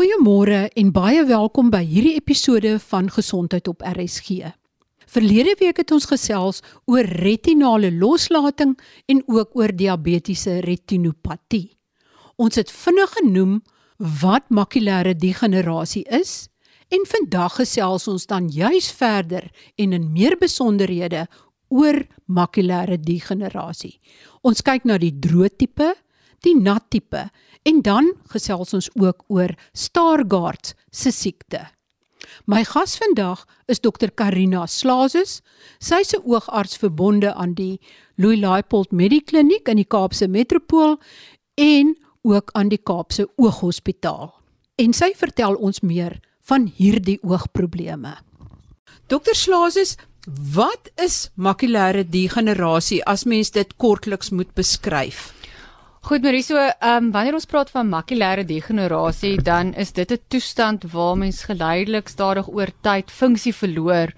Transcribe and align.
Goeiemôre 0.00 0.70
en 0.80 0.90
baie 0.96 1.20
welkom 1.28 1.66
by 1.68 1.82
hierdie 1.84 2.14
episode 2.16 2.70
van 2.88 3.10
Gesondheid 3.12 3.66
op 3.68 3.82
RSG. 3.84 4.46
Verlede 5.12 5.52
week 5.60 5.76
het 5.82 5.92
ons 5.92 6.06
gesels 6.08 6.62
oor 6.88 7.04
retinale 7.20 7.90
loslating 7.92 8.72
en 9.12 9.20
ook 9.28 9.52
oor 9.60 9.74
diabetiese 9.76 10.62
retinopatie. 10.64 11.74
Ons 12.40 12.56
het 12.56 12.72
vinnig 12.72 13.12
genoem 13.18 13.52
wat 14.22 14.48
makulêre 14.48 15.12
degenerasie 15.20 16.06
is 16.08 16.48
en 16.88 17.04
vandag 17.12 17.60
gesels 17.60 18.08
ons 18.08 18.24
dan 18.24 18.48
juis 18.48 18.88
verder 19.02 19.50
en 19.76 19.92
in 19.92 20.12
meer 20.16 20.40
besonderhede 20.40 21.26
oor 21.68 22.06
makulêre 22.24 22.96
degenerasie. 22.96 23.98
Ons 24.40 24.64
kyk 24.64 24.88
na 24.88 24.96
die 24.96 25.12
droë 25.12 25.58
tipe, 25.60 25.92
die 26.42 26.56
nat 26.56 26.90
tipe 26.90 27.30
En 27.62 27.82
dan 27.84 28.14
gesels 28.32 28.72
ons 28.72 28.88
ook 28.96 29.24
oor 29.28 29.52
Stargardt 29.72 30.74
se 30.90 31.12
siekte. 31.12 31.66
My 32.46 32.62
gas 32.64 32.96
vandag 33.00 33.44
is 33.68 33.80
dokter 33.80 34.10
Karina 34.10 34.66
Slazes. 34.66 35.40
Sy's 35.78 36.14
'n 36.14 36.22
oogarts 36.24 36.76
verbonde 36.76 37.34
aan 37.34 37.54
die 37.54 37.80
Louis 38.16 38.40
Laipold 38.40 38.92
Medikliniek 38.92 39.68
in 39.68 39.76
die 39.76 39.84
Kaapse 39.88 40.28
Metropool 40.28 41.00
en 41.54 41.96
ook 42.22 42.50
aan 42.52 42.68
die 42.68 42.82
Kaapse 42.82 43.28
Ooghospitaal. 43.36 44.34
En 44.76 44.92
sy 44.92 45.12
vertel 45.16 45.54
ons 45.54 45.80
meer 45.80 46.20
van 46.40 46.72
hierdie 46.76 47.18
oogprobleme. 47.22 48.16
Dokter 49.06 49.34
Slazes, 49.34 49.96
wat 50.54 50.90
is 50.96 51.30
makulêre 51.34 52.08
degenerasie 52.08 53.04
as 53.04 53.24
mens 53.24 53.50
dit 53.50 53.76
kortliks 53.76 54.30
moet 54.30 54.54
beskryf? 54.54 55.39
Goed 56.02 56.22
Mariso, 56.22 56.56
ehm 56.56 57.04
um, 57.04 57.08
wanneer 57.12 57.36
ons 57.36 57.44
praat 57.44 57.70
van 57.70 57.88
makulêre 57.88 58.46
degenerasie, 58.48 59.34
dan 59.44 59.74
is 59.74 59.92
dit 59.92 60.12
'n 60.12 60.22
toestand 60.32 60.84
waar 60.92 61.16
mens 61.16 61.44
geleidelik 61.44 62.08
stadig 62.08 62.48
oor 62.48 62.70
tyd 62.80 63.10
funksie 63.10 63.54
verloor 63.54 64.08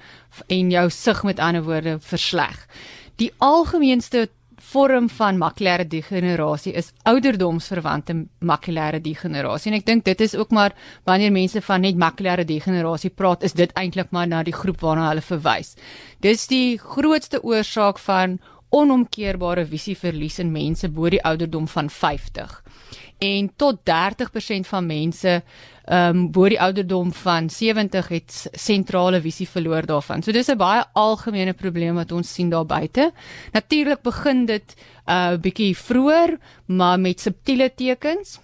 en 0.47 0.71
jou 0.71 0.91
sig 0.91 1.23
met 1.23 1.39
ander 1.39 1.63
woorde 1.63 1.99
versleg. 2.01 2.69
Die 3.17 3.33
algemeenste 3.39 4.29
vorm 4.57 5.09
van 5.09 5.39
makulêre 5.39 5.87
degenerasie 5.89 6.73
is 6.73 6.93
ouderdomsverwante 7.03 8.15
makulêre 8.39 9.01
degenerasie 9.01 9.73
en 9.73 9.79
ek 9.79 9.87
dink 9.87 10.05
dit 10.05 10.21
is 10.21 10.35
ook 10.35 10.51
maar 10.51 10.73
wanneer 11.05 11.33
mense 11.33 11.61
van 11.61 11.81
net 11.81 11.97
makulêre 11.97 12.45
degenerasie 12.45 13.11
praat, 13.11 13.43
is 13.43 13.53
dit 13.53 13.73
eintlik 13.75 14.11
maar 14.11 14.27
na 14.27 14.43
die 14.43 14.55
groep 14.55 14.81
waarna 14.81 15.09
hulle 15.09 15.21
verwys. 15.21 15.75
Dis 16.21 16.47
die 16.47 16.79
grootste 16.79 17.43
oorsaak 17.43 17.99
van 17.99 18.39
onomkeerbare 18.73 19.67
visieverlies 19.69 20.39
in 20.43 20.53
mense 20.53 20.89
bo 20.89 21.11
die 21.13 21.23
ouderdom 21.23 21.69
van 21.69 21.91
50. 21.91 22.63
En 23.23 23.51
tot 23.57 23.83
30% 23.87 24.69
van 24.69 24.87
mense 24.87 25.43
ehm 25.83 26.17
um, 26.17 26.31
bo 26.31 26.49
die 26.49 26.61
ouderdom 26.61 27.11
van 27.13 27.49
70 27.51 28.09
het 28.09 28.35
sentrale 28.53 29.21
visie 29.21 29.49
verloor 29.49 29.87
daarvan. 29.87 30.23
So 30.23 30.33
dis 30.33 30.49
'n 30.49 30.57
baie 30.57 30.85
algemene 30.93 31.53
probleem 31.53 31.95
wat 31.95 32.13
ons 32.13 32.33
sien 32.33 32.51
daar 32.51 32.67
buite. 32.67 33.13
Natuurlik 33.53 34.03
begin 34.03 34.47
dit 34.47 34.75
'n 35.07 35.11
uh, 35.11 35.37
bietjie 35.41 35.77
vroeër, 35.77 36.39
maar 36.67 37.01
met 37.01 37.21
subtiele 37.21 37.75
tekens. 37.75 38.39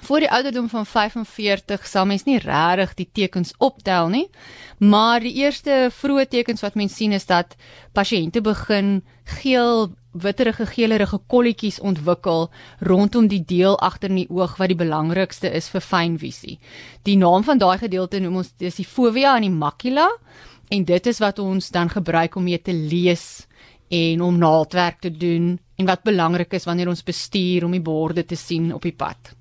Voor 0.00 0.18
die 0.18 0.30
ouderdom 0.30 0.68
van 0.68 0.86
45 0.86 1.86
sal 1.86 2.06
mens 2.06 2.24
nie 2.24 2.38
regtig 2.38 2.94
die 2.94 3.08
tekens 3.12 3.54
optel 3.58 4.08
nie, 4.08 4.30
maar 4.78 5.20
die 5.20 5.34
eerste 5.34 5.90
vroeë 5.92 6.28
tekens 6.28 6.60
wat 6.60 6.74
mens 6.74 6.96
sien 6.96 7.12
is 7.12 7.26
dat 7.26 7.56
pasiënte 7.92 8.40
begin 8.40 9.02
geel 9.24 9.90
witterige 10.12 10.66
geelerige 10.66 11.18
kolletjies 11.26 11.80
ontwikkel 11.80 12.50
rondom 12.80 13.28
die 13.28 13.42
deel 13.46 13.78
agter 13.80 14.10
in 14.10 14.22
die 14.22 14.30
oog 14.30 14.58
wat 14.60 14.68
die 14.68 14.78
belangrikste 14.78 15.50
is 15.50 15.70
vir 15.72 15.80
fynvisie. 15.80 16.58
Die 17.02 17.16
naam 17.16 17.44
van 17.44 17.58
daai 17.58 17.78
gedeelte 17.80 18.20
noem 18.20 18.42
ons 18.42 18.52
dis 18.60 18.76
die 18.80 18.88
fovea 18.88 19.36
en 19.36 19.46
die 19.48 19.54
macula 19.54 20.08
en 20.72 20.84
dit 20.84 21.06
is 21.06 21.20
wat 21.20 21.38
ons 21.38 21.70
dan 21.72 21.88
gebruik 21.92 22.36
om 22.36 22.44
mee 22.44 22.60
te 22.60 22.72
lees 22.76 23.46
en 23.92 24.20
om 24.24 24.38
naaldwerk 24.40 25.00
te 25.00 25.10
doen 25.10 25.54
en 25.76 25.88
wat 25.88 26.04
belangrik 26.04 26.52
is 26.56 26.68
wanneer 26.68 26.92
ons 26.92 27.04
bestuur 27.04 27.64
om 27.64 27.72
die 27.76 27.84
borde 27.84 28.24
te 28.24 28.36
sien 28.36 28.72
op 28.74 28.84
die 28.84 28.96
pad. 28.96 29.34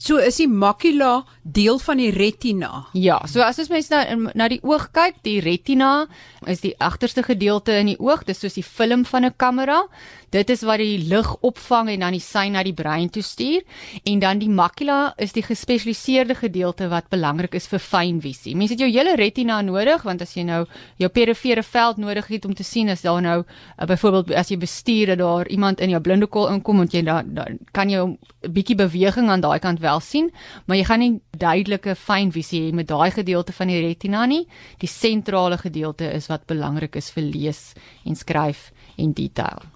So 0.00 0.16
is 0.16 0.38
die 0.40 0.48
makula 0.48 1.26
deel 1.44 1.76
van 1.84 1.98
die 2.00 2.08
retina. 2.14 2.86
Ja, 2.96 3.18
so 3.28 3.42
as 3.44 3.58
ons 3.60 3.68
mens 3.68 3.90
na 3.92 4.00
na 4.32 4.46
die 4.48 4.60
oog 4.64 4.86
kyk, 4.96 5.18
die 5.26 5.42
retina 5.44 6.06
is 6.48 6.62
die 6.64 6.72
agterste 6.80 7.20
gedeelte 7.26 7.74
in 7.76 7.90
die 7.92 7.98
oog, 8.00 8.24
dis 8.24 8.40
soos 8.40 8.56
die 8.56 8.64
film 8.64 9.04
van 9.04 9.26
'n 9.26 9.36
kamera. 9.36 9.82
Dit 10.30 10.50
is 10.50 10.62
wat 10.62 10.78
die 10.78 10.98
lig 11.10 11.26
opvang 11.42 11.88
en 11.90 12.00
dan 12.00 12.12
die 12.12 12.20
sein 12.20 12.52
na 12.52 12.62
die 12.62 12.72
brein 12.72 13.10
toe 13.10 13.22
stuur 13.22 13.62
en 14.04 14.20
dan 14.20 14.38
die 14.38 14.48
makula 14.48 15.12
is 15.18 15.32
die 15.32 15.42
gespesialiseerde 15.42 16.34
gedeelte 16.34 16.88
wat 16.88 17.10
belangrik 17.10 17.54
is 17.54 17.66
vir 17.66 17.78
fynvisie. 17.78 18.54
Mense 18.56 18.72
het 18.72 18.80
jou 18.80 18.90
hele 18.90 19.16
retina 19.16 19.60
nodig 19.60 20.02
want 20.02 20.22
as 20.22 20.34
jy 20.34 20.44
nou 20.44 20.66
jou 20.96 21.08
perifere 21.08 21.62
veld 21.62 21.96
nodig 21.96 22.26
het 22.26 22.44
om 22.44 22.54
te 22.54 22.62
sien 22.62 22.88
as 22.88 23.02
daar 23.02 23.22
nou 23.22 23.42
uh, 23.42 23.86
byvoorbeeld 23.86 24.32
as 24.32 24.48
jy 24.48 24.56
bestuur 24.56 25.06
dat 25.06 25.18
daar 25.18 25.48
iemand 25.48 25.80
in 25.80 25.90
jou 25.90 26.00
blinde 26.00 26.26
kol 26.26 26.48
inkom 26.48 26.80
en 26.80 26.88
jy 26.90 27.02
dan 27.02 27.58
kan 27.72 27.90
jy 27.90 27.98
'n 27.98 28.18
bietjie 28.52 28.76
beweging 28.76 29.28
aan 29.28 29.40
daai 29.40 29.58
kant 29.58 29.80
wel 29.80 29.89
sien, 29.98 30.30
maar 30.66 30.76
jy 30.78 30.84
gaan 30.86 31.02
nie 31.02 31.20
duidelike 31.34 31.96
fynvisie 31.98 32.60
hê 32.68 32.72
met 32.72 32.86
daai 32.86 33.10
gedeelte 33.10 33.52
van 33.52 33.72
die 33.72 33.80
retina 33.82 34.26
nie. 34.30 34.44
Die 34.78 34.88
sentrale 34.88 35.58
gedeelte 35.58 36.12
is 36.14 36.30
wat 36.30 36.46
belangrik 36.46 36.94
is 36.96 37.10
vir 37.10 37.26
lees 37.26 37.74
en 38.06 38.14
skryf 38.14 38.70
en 38.96 39.12
detail. 39.12 39.66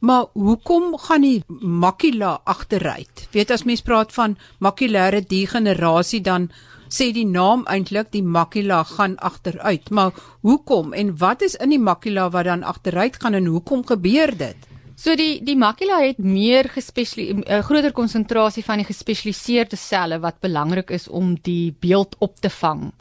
Maar 0.00 0.26
hoekom 0.34 0.96
gaan 0.98 1.22
die 1.22 1.44
makula 1.60 2.40
agteruit? 2.44 3.28
Weet 3.30 3.50
as 3.54 3.64
mens 3.64 3.84
praat 3.86 4.12
van 4.12 4.38
makulêre 4.58 5.22
degenerasie 5.22 6.20
dan 6.24 6.50
sê 6.88 7.10
die 7.14 7.26
naam 7.26 7.64
eintlik 7.70 8.10
die 8.12 8.22
makula 8.22 8.82
gaan 8.84 9.16
agteruit. 9.18 9.90
Maar 9.90 10.12
hoekom 10.42 10.92
en 10.92 11.16
wat 11.18 11.42
is 11.42 11.54
in 11.54 11.74
die 11.74 11.80
makula 11.80 12.30
wat 12.30 12.50
dan 12.50 12.62
agteruit 12.62 13.20
gaan 13.22 13.34
en 13.34 13.46
hoekom 13.46 13.86
gebeur 13.86 14.36
dit? 14.36 14.73
So 14.96 15.16
die 15.18 15.42
die 15.42 15.56
makula 15.58 15.98
het 16.04 16.18
meer 16.18 16.68
gespesialiseerde 16.70 17.42
'n 17.42 17.58
uh, 17.58 17.64
groter 17.64 17.92
konsentrasie 17.92 18.64
van 18.64 18.78
die 18.78 18.86
gespesialiseerde 18.86 19.76
selle 19.76 20.20
wat 20.20 20.40
belangrik 20.40 20.90
is 20.90 21.08
om 21.08 21.34
die 21.42 21.74
beeld 21.80 22.16
op 22.18 22.40
te 22.40 22.50
vang. 22.50 22.92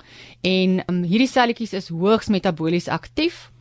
En 0.42 0.84
um, 0.88 1.04
hierdie 1.04 1.28
selletjies 1.28 1.74
is 1.74 1.90
hoogs 1.90 2.28
metabolies 2.28 2.88
aktief 2.88 3.54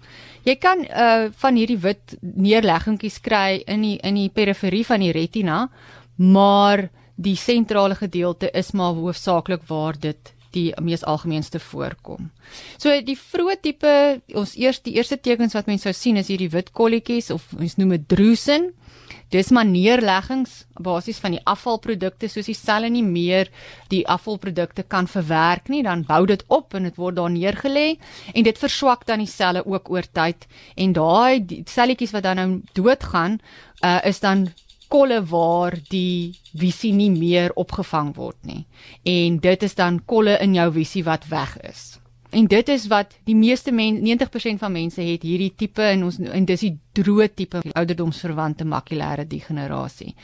Jy 0.42 0.56
kan 0.58 0.82
uh 0.82 1.30
van 1.38 1.58
hierdie 1.58 1.78
wit 1.78 2.16
neerleggingkies 2.20 3.20
kry 3.22 3.62
in 3.70 3.84
die 3.86 3.96
in 4.02 4.18
die 4.18 4.28
periferie 4.28 4.84
van 4.86 5.00
die 5.04 5.12
retina, 5.14 5.68
maar 6.16 6.88
die 7.14 7.36
sentrale 7.36 7.94
gedeelte 7.94 8.50
is 8.50 8.72
maar 8.72 8.96
hoofsaaklik 8.98 9.62
waar 9.68 9.98
dit 9.98 10.32
die 10.54 10.68
mees 10.80 11.04
algemeenste 11.08 11.60
voorkom. 11.62 12.30
So 12.78 12.94
die 13.04 13.18
vroeë 13.18 13.58
tipe 13.64 13.94
ons 14.38 14.54
eers 14.60 14.82
die 14.84 14.96
eerste 14.98 15.18
tekens 15.20 15.56
wat 15.56 15.70
mense 15.70 15.88
sou 15.88 15.96
sien 15.96 16.20
is 16.20 16.30
hierdie 16.32 16.52
wit 16.52 16.72
kolletjies 16.76 17.32
of 17.34 17.48
ons 17.58 17.78
noem 17.80 17.96
dit 17.96 18.08
drusen. 18.14 18.70
Dis 19.32 19.48
maar 19.48 19.64
neerleggings 19.64 20.66
basies 20.84 21.20
van 21.22 21.32
die 21.32 21.40
afvalprodukte 21.48 22.28
soos 22.28 22.50
die 22.50 22.56
selle 22.56 22.90
nie 22.92 23.04
meer 23.06 23.48
die 23.92 24.02
afvalprodukte 24.08 24.84
kan 24.84 25.08
verwerk 25.08 25.70
nie, 25.72 25.80
dan 25.86 26.04
bou 26.08 26.26
dit 26.28 26.42
op 26.52 26.76
en 26.76 26.88
dit 26.88 26.98
word 27.00 27.16
daar 27.16 27.32
neergelê 27.32 27.86
en 28.34 28.44
dit 28.44 28.60
verswak 28.60 29.06
dan 29.08 29.24
die 29.24 29.30
selle 29.30 29.64
ook 29.64 29.88
oor 29.92 30.08
tyd 30.12 30.44
en 30.76 30.92
daai 30.98 31.64
selletjies 31.70 32.12
wat 32.12 32.26
dan 32.28 32.40
nou 32.42 32.50
doodgaan, 32.76 33.40
uh, 33.80 34.00
is 34.04 34.20
dan 34.20 34.50
kolle 34.92 35.22
waar 35.24 35.78
die 35.88 36.34
visie 36.52 36.92
nie 36.92 37.10
meer 37.14 37.54
opgevang 37.56 38.12
word 38.16 38.38
nie. 38.44 38.64
En 39.08 39.38
dit 39.40 39.64
is 39.64 39.74
dan 39.78 40.02
kolle 40.04 40.36
in 40.44 40.56
jou 40.58 40.68
visie 40.76 41.04
wat 41.06 41.28
weg 41.32 41.56
is. 41.64 41.96
En 42.32 42.46
dit 42.48 42.68
is 42.72 42.86
wat 42.88 43.12
die 43.28 43.36
meeste 43.36 43.72
men 43.72 44.00
90% 44.00 44.60
van 44.60 44.72
mense 44.72 45.02
het 45.04 45.24
hierdie 45.24 45.52
tipe 45.56 45.84
en 45.84 46.06
ons 46.08 46.16
en 46.20 46.46
dis 46.48 46.64
die 46.64 46.74
droë 46.96 47.28
tipe 47.36 47.60
ouderdomsverwante 47.72 48.64
makulêre 48.64 49.26
degenerasie. 49.28 50.14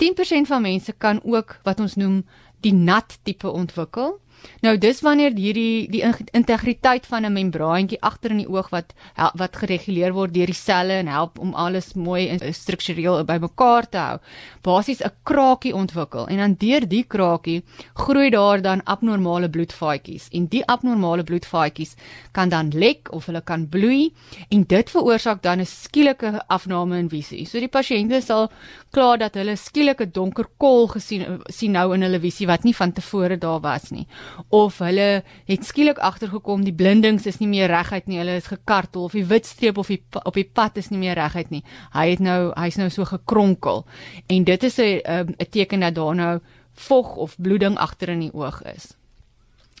10% 0.00 0.48
van 0.48 0.64
mense 0.64 0.92
kan 0.98 1.20
ook 1.24 1.58
wat 1.68 1.80
ons 1.80 1.98
noem 2.00 2.22
die 2.64 2.72
nat 2.72 3.18
tipe 3.22 3.50
ontwikkel. 3.50 4.16
Nou 4.62 4.76
dis 4.78 5.00
wanneer 5.02 5.32
hierdie 5.34 5.88
die 5.90 6.02
integriteit 6.30 7.06
van 7.06 7.24
'n 7.26 7.32
membraantjie 7.32 8.00
agter 8.00 8.30
in 8.30 8.42
die 8.42 8.48
oog 8.48 8.68
wat 8.70 8.92
wat 9.34 9.56
gereguleer 9.56 10.12
word 10.12 10.34
deur 10.34 10.46
die 10.46 10.54
selle 10.54 10.92
en 10.92 11.06
help 11.06 11.38
om 11.38 11.54
alles 11.54 11.94
mooi 11.94 12.28
en 12.28 12.54
struktureel 12.54 13.24
bymekaar 13.24 13.88
te 13.88 13.98
hou. 13.98 14.18
Basies 14.62 15.02
'n 15.02 15.10
krakie 15.24 15.74
ontwikkel 15.74 16.26
en 16.26 16.36
dan 16.36 16.54
deur 16.58 16.88
die 16.88 17.04
krakie 17.04 17.62
groei 17.94 18.30
daar 18.30 18.62
dan 18.62 18.84
abnormale 18.84 19.48
bloedvaatjies 19.48 20.28
en 20.32 20.46
die 20.46 20.64
abnormale 20.66 21.24
bloedvaatjies 21.24 21.94
kan 22.32 22.48
dan 22.48 22.70
lek 22.70 23.12
of 23.12 23.26
hulle 23.26 23.40
kan 23.40 23.68
bloei 23.68 24.12
en 24.48 24.64
dit 24.64 24.90
veroorsaak 24.90 25.42
dan 25.42 25.60
'n 25.60 25.66
skielike 25.66 26.42
afname 26.46 26.98
in 26.98 27.08
visie. 27.08 27.46
So 27.46 27.58
die 27.58 27.68
pasiënte 27.68 28.22
sal 28.22 28.50
klaar 28.90 29.18
dat 29.18 29.34
hulle 29.34 29.56
skielike 29.56 30.10
donker 30.10 30.46
kol 30.56 30.86
gesien 30.86 31.42
sien 31.46 31.72
nou 31.72 31.94
in 31.94 32.02
hulle 32.02 32.20
visie 32.20 32.46
wat 32.46 32.64
nie 32.64 32.74
van 32.74 32.92
tevore 32.92 33.38
daar 33.38 33.60
was 33.60 33.90
nie 33.90 34.06
of 34.48 34.78
hulle 34.78 35.22
het 35.48 35.64
skielik 35.66 35.98
agtergekom 35.98 36.64
die 36.64 36.74
blindings 36.74 37.26
is 37.26 37.38
nie 37.40 37.48
meer 37.48 37.70
reguit 37.72 38.06
nie, 38.06 38.18
hulle 38.18 38.36
is 38.36 38.50
gekartel 38.52 39.04
of 39.08 39.16
die 39.16 39.24
wit 39.26 39.46
streep 39.46 39.78
of 39.78 39.90
die 39.92 40.00
op 40.24 40.34
die 40.34 40.48
pad 40.48 40.76
is 40.76 40.90
nie 40.90 40.98
meer 40.98 41.18
reguit 41.18 41.50
nie. 41.50 41.62
Hy 41.92 42.08
het 42.10 42.20
nou 42.20 42.52
hy's 42.56 42.78
nou 42.80 42.90
so 42.90 43.04
gekronkel. 43.04 43.84
En 44.28 44.44
dit 44.44 44.64
is 44.64 44.78
'n 44.78 45.00
'n 45.38 45.50
teken 45.50 45.80
dat 45.80 45.94
daar 45.94 46.14
nou 46.14 46.40
vog 46.74 47.16
of 47.16 47.36
bloeding 47.38 47.76
agter 47.78 48.08
in 48.08 48.20
die 48.20 48.34
oog 48.34 48.62
is. 48.62 48.94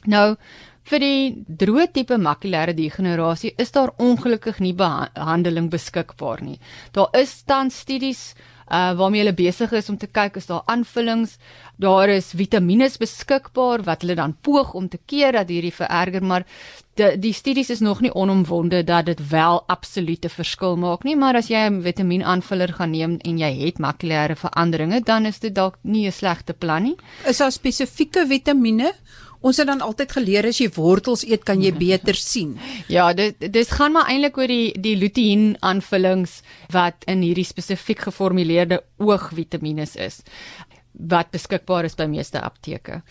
Nou 0.04 0.36
vir 0.82 0.98
die 0.98 1.44
droë 1.46 1.92
tipe 1.92 2.16
makulêre 2.18 2.74
degenerasie 2.74 3.54
is 3.56 3.70
daar 3.70 3.92
ongelukkig 3.98 4.58
nie 4.58 4.74
behandeling 4.74 5.70
beskikbaar 5.70 6.42
nie. 6.42 6.58
Daar 6.92 7.08
is 7.12 7.42
tans 7.46 7.78
studies 7.78 8.34
uh 8.70 8.92
waarmee 8.98 9.20
hulle 9.20 9.34
besig 9.34 9.72
is 9.72 9.88
om 9.88 9.98
te 9.98 10.06
kyk 10.06 10.36
is 10.36 10.46
daar 10.46 10.62
aanvullings, 10.66 11.38
daar 11.76 12.08
is 12.08 12.32
vitamiene 12.36 12.90
beskikbaar 12.98 13.82
wat 13.82 14.02
hulle 14.02 14.14
dan 14.14 14.36
poog 14.40 14.74
om 14.74 14.88
te 14.88 14.98
keer 15.06 15.32
dat 15.32 15.48
hierdie 15.48 15.74
vererger, 15.74 16.22
maar 16.22 16.44
die 16.94 17.18
die 17.18 17.32
studies 17.32 17.70
is 17.70 17.80
nog 17.80 18.00
nie 18.00 18.12
onomwonde 18.14 18.84
dat 18.84 19.06
dit 19.06 19.28
wel 19.28 19.62
absolute 19.66 20.28
verskil 20.28 20.76
maak 20.76 21.04
nie, 21.04 21.16
maar 21.16 21.36
as 21.36 21.48
jy 21.48 21.68
'n 21.68 21.82
vitamienaanvuller 21.82 22.72
gaan 22.72 22.90
neem 22.90 23.16
en 23.24 23.38
jy 23.38 23.52
het 23.64 23.78
makulêre 23.78 24.36
veranderinge, 24.36 25.00
dan 25.00 25.26
is 25.26 25.38
dit 25.38 25.54
dalk 25.54 25.78
nie 25.82 26.06
'n 26.06 26.12
slegte 26.12 26.52
plan 26.52 26.82
nie. 26.82 26.96
Is 27.26 27.38
daar 27.38 27.52
spesifieke 27.52 28.26
vitamiene 28.26 28.92
Ons 29.42 29.58
het 29.58 29.66
dan 29.66 29.80
altyd 29.80 30.12
geleer 30.12 30.46
as 30.46 30.60
jy 30.60 30.68
wortels 30.76 31.24
eet 31.26 31.44
kan 31.44 31.62
jy 31.62 31.72
beter 31.88 32.14
sien. 32.14 32.58
Ja, 32.88 33.12
dit 33.12 33.52
dis 33.52 33.70
gaan 33.70 33.92
maar 33.92 34.10
eintlik 34.10 34.38
oor 34.38 34.50
die 34.50 34.72
die 34.78 34.96
lutein 34.96 35.56
aanvullings 35.60 36.40
wat 36.74 37.04
in 37.10 37.22
hierdie 37.26 37.46
spesifiek 37.46 38.06
geformuleerde 38.08 38.82
oogvitamiene 39.02 39.88
is 39.94 40.22
wat 40.92 41.32
beskikbaar 41.32 41.88
is 41.88 41.96
by 41.96 42.06
meeste 42.06 42.40
apteke. 42.40 43.02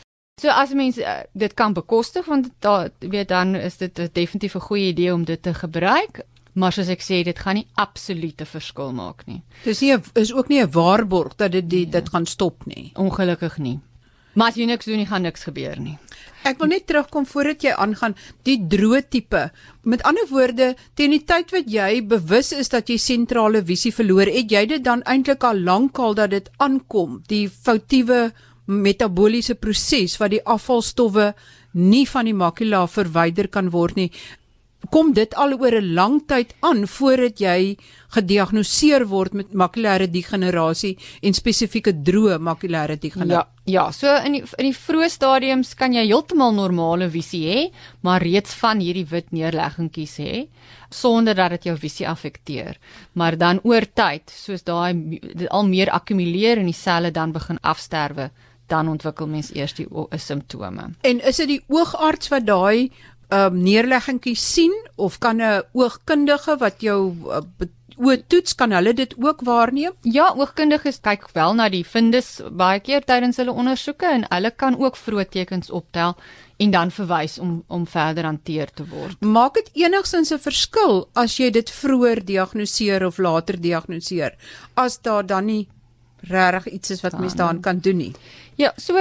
So 0.42 0.50
as 0.50 0.74
mense 0.74 1.02
uh, 1.04 1.22
dit 1.34 1.54
kan 1.54 1.74
bekostig 1.74 2.26
want 2.26 2.50
daar 2.60 2.90
weet 3.00 3.30
dan 3.30 3.56
is 3.56 3.78
dit 3.78 3.96
definitief 4.14 4.56
'n 4.56 4.68
goeie 4.70 4.88
idee 4.94 5.14
om 5.14 5.26
dit 5.26 5.42
te 5.42 5.54
gebruik. 5.54 6.24
Maar 6.54 6.74
soos 6.76 6.90
ek 6.92 7.02
sê, 7.02 7.24
dit 7.24 7.40
gaan 7.40 7.56
nie 7.56 7.68
absolute 7.80 8.46
verskil 8.46 8.92
maak 8.92 9.24
nie. 9.26 9.42
Dis 9.64 9.80
nie 9.80 9.96
is 10.20 10.34
ook 10.34 10.50
nie 10.50 10.62
'n 10.62 10.72
waarborg 10.72 11.36
dat 11.36 11.52
dit 11.52 11.70
die, 11.70 11.86
dit 11.90 12.10
gaan 12.10 12.26
stop 12.26 12.66
nie. 12.66 12.92
Ongelukkig 12.96 13.58
nie. 13.58 13.80
Maar 14.34 14.48
as 14.48 14.56
jy 14.56 14.66
niks 14.66 14.86
doen 14.86 14.98
nie, 14.98 15.06
gaan 15.06 15.22
niks 15.22 15.44
gebeur 15.44 15.80
nie. 15.80 15.98
Ek 16.42 16.58
wil 16.58 16.72
net 16.72 16.88
terugkom 16.90 17.28
voordat 17.30 17.62
jy 17.62 17.74
aangaan 17.78 18.16
die 18.48 18.58
droë 18.72 19.04
tipe. 19.14 19.44
Met 19.86 20.02
ander 20.10 20.26
woorde, 20.32 20.72
teen 20.98 21.14
die 21.14 21.22
tyd 21.22 21.54
wat 21.54 21.70
jy 21.70 22.02
bewus 22.02 22.50
is 22.58 22.72
dat 22.74 22.90
jy 22.90 22.98
sentrale 22.98 23.62
visie 23.66 23.94
verloor, 23.94 24.26
het 24.26 24.50
jy 24.50 24.64
dit 24.74 24.84
dan 24.84 25.04
eintlik 25.06 25.46
al 25.46 25.62
lankal 25.62 26.18
dat 26.18 26.34
dit 26.34 26.50
aankom, 26.58 27.20
die 27.30 27.46
foutiewe 27.46 28.32
metabooliese 28.72 29.56
proses 29.60 30.18
wat 30.22 30.34
die 30.34 30.42
afvalstowwe 30.48 31.32
nie 31.78 32.06
van 32.10 32.28
die 32.28 32.36
makula 32.38 32.86
verwyder 32.90 33.50
kan 33.52 33.70
word 33.74 33.98
nie 34.00 34.10
kom 34.90 35.14
dit 35.14 35.36
al 35.36 35.54
oor 35.54 35.76
'n 35.82 35.94
lang 35.94 36.22
tyd 36.28 36.54
aan 36.60 36.88
voordat 36.88 37.40
jy 37.40 37.78
gediagnoseer 38.10 39.08
word 39.08 39.34
met 39.34 39.54
makulêre 39.54 40.08
degenerasie 40.08 40.98
en 41.22 41.34
spesifieke 41.34 41.94
droë 41.94 42.40
makulêre 42.40 42.98
degenerasie. 42.98 43.48
Ja, 43.66 43.84
ja, 43.86 43.92
so 43.92 44.16
in 44.26 44.32
die 44.32 44.44
in 44.58 44.66
die 44.66 44.78
vroeë 44.78 45.10
stadiums 45.10 45.74
kan 45.76 45.94
jy 45.94 46.06
heeltemal 46.06 46.54
normale 46.54 47.10
visie 47.10 47.46
hê, 47.48 47.72
maar 48.02 48.22
reeds 48.22 48.54
van 48.54 48.80
hierdie 48.80 49.06
wit 49.06 49.32
neerleggingkies 49.32 50.18
hê 50.18 50.48
sonder 50.90 51.36
dat 51.36 51.50
dit 51.56 51.64
jou 51.64 51.78
visie 51.78 52.08
affekteer. 52.08 52.78
Maar 53.14 53.38
dan 53.38 53.60
oor 53.64 53.86
tyd, 53.94 54.30
soos 54.30 54.64
daai 54.64 55.20
al 55.50 55.68
meer 55.68 55.90
akkumuleer 55.90 56.58
en 56.58 56.66
die 56.66 56.76
selle 56.76 57.12
dan 57.12 57.32
begin 57.32 57.60
afsterwe, 57.62 58.30
dan 58.72 58.88
ontwikkel 58.88 59.28
mens 59.28 59.52
eers 59.56 59.74
die 59.76 59.88
simptome. 60.18 60.92
En 61.02 61.22
is 61.28 61.42
dit 61.44 61.48
die 61.48 61.62
oogarts 61.68 62.32
wat 62.32 62.46
daai 62.48 62.92
um, 63.32 63.62
neerleggingkie 63.64 64.36
sien 64.36 64.74
of 64.96 65.20
kan 65.20 65.42
'n 65.42 65.64
oogkundige 65.74 66.58
wat 66.60 66.82
jou 66.82 67.16
uh, 67.28 67.42
oë 68.02 68.24
toets 68.28 68.56
kan 68.58 68.72
hulle 68.72 68.94
dit 68.94 69.14
ook 69.18 69.42
waarneem? 69.46 69.94
Ja, 70.02 70.32
oogkundiges 70.36 71.02
kyk 71.06 71.28
wel 71.34 71.54
na 71.54 71.70
die 71.70 71.84
vindus 71.86 72.42
baie 72.50 72.80
keer 72.80 73.04
tydens 73.06 73.38
hulle 73.38 73.54
ondersoeke 73.54 74.06
en 74.06 74.26
hulle 74.30 74.52
kan 74.52 74.78
ook 74.80 74.98
vroeë 74.98 75.28
tekens 75.30 75.70
optel 75.70 76.16
en 76.62 76.72
dan 76.72 76.92
verwys 76.92 77.40
om 77.40 77.64
om 77.68 77.86
verder 77.88 78.24
hanteer 78.24 78.70
te 78.74 78.86
word. 78.88 79.22
Maak 79.22 79.54
dit 79.54 79.70
enigsins 79.84 80.32
'n 80.32 80.40
verskil 80.40 81.08
as 81.14 81.38
jy 81.40 81.52
dit 81.52 81.70
vroeër 81.70 82.26
diagnoseer 82.26 83.06
of 83.06 83.18
later 83.18 83.62
diagnoseer 83.62 84.36
as 84.76 85.02
daar 85.02 85.26
dan 85.26 85.46
nie 85.46 85.68
regtig 86.22 86.74
iets 86.74 86.90
is 86.90 87.02
wat 87.02 87.20
mens 87.20 87.36
daaraan 87.36 87.62
kan 87.62 87.80
doen 87.80 87.98
nie. 87.98 88.14
Ja, 88.62 88.70
so 88.78 88.94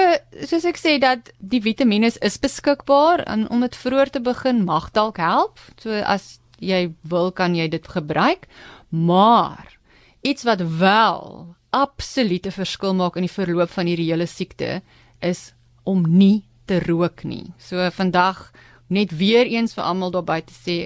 soos 0.48 0.64
ek 0.64 0.78
sê 0.80 0.94
dat 1.02 1.28
die 1.36 1.60
vitamiene 1.60 2.08
is 2.24 2.38
beskikbaar 2.40 3.26
en 3.28 3.44
om 3.52 3.60
dit 3.60 3.74
vroeër 3.76 4.12
te 4.14 4.22
begin 4.24 4.62
mag 4.64 4.88
dalk 4.96 5.20
help. 5.20 5.60
So 5.82 5.92
as 6.00 6.38
jy 6.64 6.94
wil 7.12 7.28
kan 7.36 7.56
jy 7.58 7.66
dit 7.68 7.84
gebruik. 7.84 8.46
Maar 8.88 9.76
iets 10.24 10.46
wat 10.48 10.64
wel 10.80 11.52
absolute 11.76 12.52
verskil 12.54 12.96
maak 12.96 13.18
in 13.20 13.28
die 13.28 13.32
verloop 13.32 13.72
van 13.74 13.90
hierdie 13.90 14.08
hele 14.08 14.26
siekte 14.26 14.80
is 15.20 15.50
om 15.84 16.06
nie 16.08 16.46
te 16.64 16.80
rook 16.86 17.26
nie. 17.28 17.52
So 17.60 17.84
vandag 17.92 18.46
net 18.90 19.14
weer 19.16 19.46
eens 19.46 19.74
vir 19.76 19.86
almal 19.86 20.10
daar 20.10 20.26
buite 20.26 20.54
sê 20.54 20.76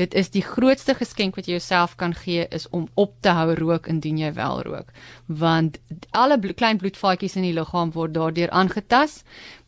dit 0.00 0.14
is 0.16 0.30
die 0.34 0.42
grootste 0.42 0.94
geskenk 0.98 1.36
wat 1.36 1.46
jy 1.46 1.58
jouself 1.58 1.96
kan 2.00 2.14
gee 2.16 2.46
is 2.50 2.66
om 2.70 2.88
op 2.94 3.14
te 3.20 3.34
hou 3.36 3.54
rook 3.58 3.88
indien 3.92 4.18
jy 4.18 4.32
wel 4.36 4.62
rook 4.66 4.92
want 5.26 5.78
alle 6.10 6.38
blo 6.42 6.56
klein 6.56 6.80
bloedvaatjies 6.82 7.36
in 7.40 7.46
die 7.48 7.56
liggaam 7.56 7.92
word 7.96 8.14
daardeur 8.16 8.50
aangetas 8.50 9.22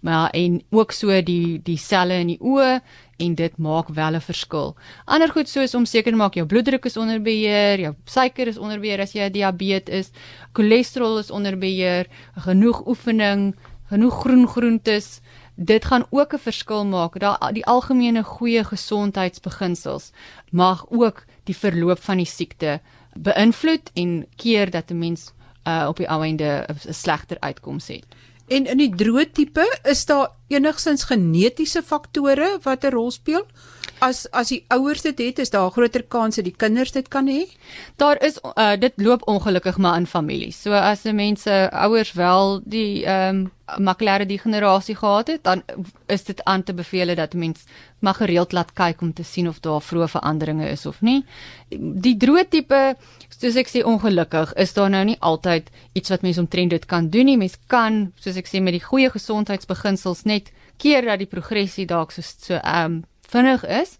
maar 0.04 0.30
en 0.36 0.62
ook 0.70 0.92
so 0.92 1.22
die 1.22 1.60
die 1.64 1.78
selle 1.80 2.18
in 2.20 2.34
die 2.34 2.40
oë 2.40 2.80
en 3.24 3.34
dit 3.34 3.58
maak 3.58 3.88
wel 3.88 4.14
'n 4.14 4.20
verskil. 4.20 4.76
Ander 5.04 5.28
goed 5.28 5.48
soos 5.48 5.74
om 5.74 5.86
seker 5.86 6.12
te 6.12 6.18
maak 6.18 6.34
jou 6.34 6.46
bloeddruk 6.46 6.84
is 6.84 6.96
onder 6.96 7.22
beheer, 7.22 7.80
jou 7.80 7.94
suiker 8.04 8.48
is 8.48 8.58
onder 8.58 8.80
beheer 8.80 9.00
as 9.00 9.12
jy 9.12 9.30
diabetes 9.30 9.94
is, 9.94 10.10
cholesterol 10.52 11.18
is 11.18 11.30
onder 11.30 11.56
beheer, 11.58 12.06
genoeg 12.36 12.86
oefening, 12.86 13.54
genoeg 13.88 14.20
groen 14.20 14.46
groentes, 14.48 15.20
dit 15.54 15.84
gaan 15.84 16.06
ook 16.10 16.32
'n 16.34 16.38
verskil 16.38 16.86
maak. 16.86 17.18
Daar 17.18 17.52
die 17.52 17.66
algemene 17.66 18.22
goeie 18.22 18.64
gesondheidsbeginsels 18.64 20.10
mag 20.50 20.86
ook 20.88 21.24
die 21.44 21.56
verloop 21.56 22.02
van 22.02 22.16
die 22.16 22.26
siekte 22.26 22.80
beïnvloed 23.14 23.90
en 23.94 24.26
keer 24.36 24.70
dat 24.70 24.90
'n 24.90 24.98
mens 24.98 25.32
uh, 25.64 25.84
op 25.88 25.96
die 25.96 26.06
einde 26.06 26.66
'n 26.68 26.92
slegter 26.92 27.36
uitkoms 27.40 27.86
het. 27.86 28.04
En 28.48 28.66
in 28.66 28.76
die 28.76 28.94
droë 28.94 29.30
tipe 29.32 29.78
is 29.82 30.04
daar 30.04 30.30
enigsins 30.48 31.04
genetiese 31.04 31.82
faktore 31.82 32.58
wat 32.62 32.84
'n 32.84 32.90
rol 32.90 33.10
speel? 33.10 33.46
as 34.04 34.24
as 34.32 34.50
die 34.52 34.62
ouers 34.74 35.02
dit 35.04 35.18
het, 35.18 35.38
is 35.38 35.50
daar 35.50 35.66
'n 35.66 35.76
groter 35.76 36.02
kans 36.02 36.36
dat 36.36 36.44
die 36.44 36.56
kinders 36.56 36.92
dit 36.92 37.08
kan 37.08 37.26
hê. 37.28 37.46
Daar 37.96 38.22
is 38.22 38.38
uh, 38.54 38.76
dit 38.78 38.92
loop 38.96 39.22
ongelukkig 39.28 39.76
maar 39.76 39.96
in 39.96 40.06
families. 40.06 40.62
So 40.62 40.72
as 40.72 41.04
'n 41.04 41.14
mense 41.14 41.70
ouers 41.70 42.12
wel 42.12 42.60
die 42.64 43.04
ehm 43.04 43.36
um, 43.36 43.52
makulêre 43.78 44.26
degenerasie 44.26 44.94
gehad 44.94 45.26
het, 45.26 45.44
dan 45.44 45.62
is 46.06 46.24
dit 46.24 46.44
aan 46.44 46.62
te 46.62 46.74
beveel 46.74 47.14
dat 47.14 47.34
mens 47.34 47.64
mag 47.98 48.16
gereeld 48.16 48.52
laat 48.52 48.72
kyk 48.72 49.00
om 49.00 49.12
te 49.12 49.22
sien 49.22 49.48
of 49.48 49.60
daar 49.60 49.80
vroeë 49.80 50.08
veranderinge 50.08 50.68
is 50.68 50.86
of 50.86 51.00
nie. 51.00 51.24
Die 52.02 52.16
droë 52.16 52.48
tipe 52.48 52.96
soos 53.28 53.56
ek 53.56 53.68
sê 53.68 53.82
ongelukkig 53.82 54.52
is 54.52 54.72
daar 54.72 54.90
nou 54.90 55.04
nie 55.04 55.16
altyd 55.20 55.70
iets 55.92 56.08
wat 56.08 56.22
mens 56.22 56.38
omtrent 56.38 56.70
dit 56.70 56.84
kan 56.84 57.08
doen 57.10 57.24
nie. 57.24 57.36
Mens 57.36 57.56
kan 57.66 58.12
soos 58.20 58.36
ek 58.36 58.48
sê 58.48 58.60
met 58.60 58.72
die 58.72 58.84
goeie 58.84 59.10
gesondheidsbeginsels 59.10 60.24
net 60.24 60.43
keer 60.76 61.06
dat 61.06 61.18
die 61.18 61.30
progressie 61.30 61.86
dalk 61.86 62.12
so 62.12 62.22
so 62.22 62.54
ehm 62.54 62.84
um, 62.84 63.02
vinnig 63.28 63.64
is. 63.66 63.96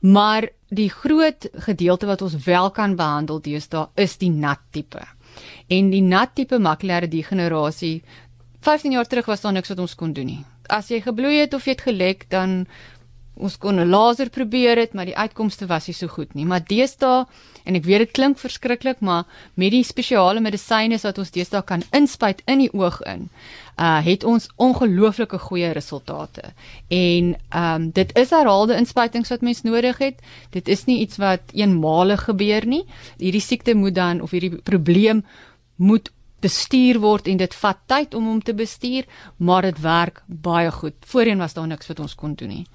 Maar 0.00 0.48
die 0.68 0.90
groot 0.90 1.48
gedeelte 1.52 2.06
wat 2.06 2.22
ons 2.22 2.34
wel 2.44 2.70
kan 2.70 2.96
behandel 2.96 3.40
deesdae 3.40 3.88
is 3.94 4.18
die 4.18 4.30
nat 4.30 4.60
tipe. 4.70 5.00
En 5.68 5.90
die 5.90 6.02
nat 6.02 6.34
tipe 6.34 6.58
makulêre 6.58 7.08
degenerasie 7.08 8.02
15 8.60 8.92
jaar 8.92 9.06
terug 9.06 9.26
was 9.26 9.40
daar 9.40 9.52
niks 9.52 9.68
wat 9.68 9.78
ons 9.78 9.94
kon 9.94 10.12
doen 10.12 10.26
nie. 10.26 10.44
As 10.68 10.90
jy 10.90 11.00
gebloei 11.00 11.38
het 11.40 11.54
of 11.54 11.64
jy 11.64 11.76
het 11.76 11.86
gelek, 11.86 12.26
dan 12.30 12.66
ons 13.38 13.56
kon 13.58 13.78
'n 13.80 13.88
laser 13.88 14.30
probeer 14.30 14.76
het, 14.76 14.92
maar 14.94 15.04
die 15.06 15.16
uitkomste 15.16 15.66
was 15.66 15.86
nie 15.86 15.94
so 15.94 16.08
goed 16.08 16.34
nie. 16.34 16.44
Maar 16.44 16.60
deesdae 16.60 17.26
en 17.64 17.74
ek 17.74 17.84
weet 17.84 17.98
dit 17.98 18.10
klink 18.10 18.38
verskriklik, 18.38 19.00
maar 19.00 19.24
met 19.54 19.70
die 19.70 19.84
spesiale 19.84 20.40
medisyne 20.40 20.98
wat 21.02 21.18
ons 21.18 21.30
deesdae 21.30 21.62
kan 21.62 21.82
inspuit 21.92 22.42
in 22.46 22.58
die 22.58 22.72
oog 22.72 23.00
in, 23.02 23.28
uh 23.76 24.00
het 24.04 24.24
ons 24.24 24.48
ongelooflike 24.56 25.38
goeie 25.38 25.72
resultate. 25.72 26.42
En 26.88 27.36
ehm 27.50 27.74
um, 27.74 27.90
dit 27.90 28.16
is 28.16 28.30
herhaalde 28.30 28.76
inspuitings 28.76 29.28
wat 29.28 29.40
mens 29.40 29.62
nodig 29.62 29.98
het. 29.98 30.20
Dit 30.50 30.68
is 30.68 30.84
nie 30.84 31.00
iets 31.00 31.16
wat 31.16 31.40
eenmalig 31.52 32.24
gebeur 32.24 32.66
nie. 32.66 32.84
Hierdie 33.18 33.40
siekte 33.40 33.74
moet 33.74 33.94
dan 33.94 34.20
of 34.20 34.30
hierdie 34.30 34.62
probleem 34.62 35.24
moet 35.76 36.10
bestuur 36.40 37.00
word 37.02 37.28
en 37.28 37.36
dit 37.36 37.54
vat 37.54 37.78
tyd 37.90 38.14
om 38.14 38.26
hom 38.26 38.42
te 38.42 38.54
bestuur, 38.54 39.06
maar 39.36 39.62
dit 39.62 39.80
werk 39.82 40.22
baie 40.26 40.70
goed. 40.70 40.94
Voorheen 41.06 41.38
was 41.38 41.54
daar 41.54 41.66
niks 41.66 41.90
wat 41.90 42.00
ons 42.00 42.14
kon 42.14 42.34
doen 42.34 42.48
nie. 42.48 42.66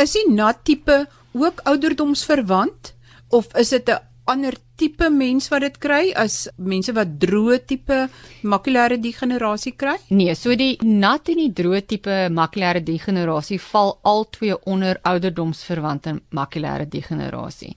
Is 0.00 0.14
die 0.16 0.30
nat 0.32 0.62
tipe 0.64 1.02
ook 1.36 1.60
ouderdomsverwant 1.68 2.94
of 3.36 3.50
is 3.60 3.68
dit 3.68 3.88
'n 3.90 3.98
ander 4.24 4.54
tipe 4.76 5.10
mens 5.10 5.48
wat 5.48 5.60
dit 5.60 5.76
kry 5.78 6.12
as 6.14 6.48
mense 6.56 6.92
wat 6.92 7.18
droë 7.18 7.58
tipe 7.66 8.08
makulêre 8.42 8.96
degenerasie 8.96 9.74
kry? 9.76 9.96
Nee, 10.08 10.34
so 10.34 10.54
die 10.54 10.78
nat 10.82 11.28
en 11.28 11.36
die 11.36 11.52
droë 11.52 11.82
tipe 11.86 12.28
makulêre 12.30 12.80
degenerasie 12.82 13.60
val 13.60 13.98
albei 14.02 14.54
onder 14.64 15.00
ouderdomsverwante 15.02 16.20
makulêre 16.30 16.88
degenerasie 16.88 17.76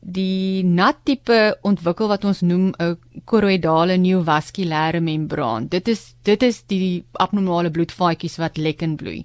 die 0.00 0.64
nat 0.64 0.96
tipe 1.04 1.58
ontwikkel 1.62 2.08
wat 2.08 2.24
ons 2.24 2.40
noem 2.40 2.72
'n 2.78 2.96
koroidale 3.24 3.96
neovaskulêre 3.96 5.00
membraan. 5.00 5.68
Dit 5.68 5.88
is 5.88 6.14
dit 6.22 6.42
is 6.42 6.62
die 6.66 7.04
abnormale 7.12 7.70
bloedvaatjies 7.70 8.36
wat 8.38 8.56
lek 8.56 8.82
en 8.82 8.96
bloei. 8.96 9.24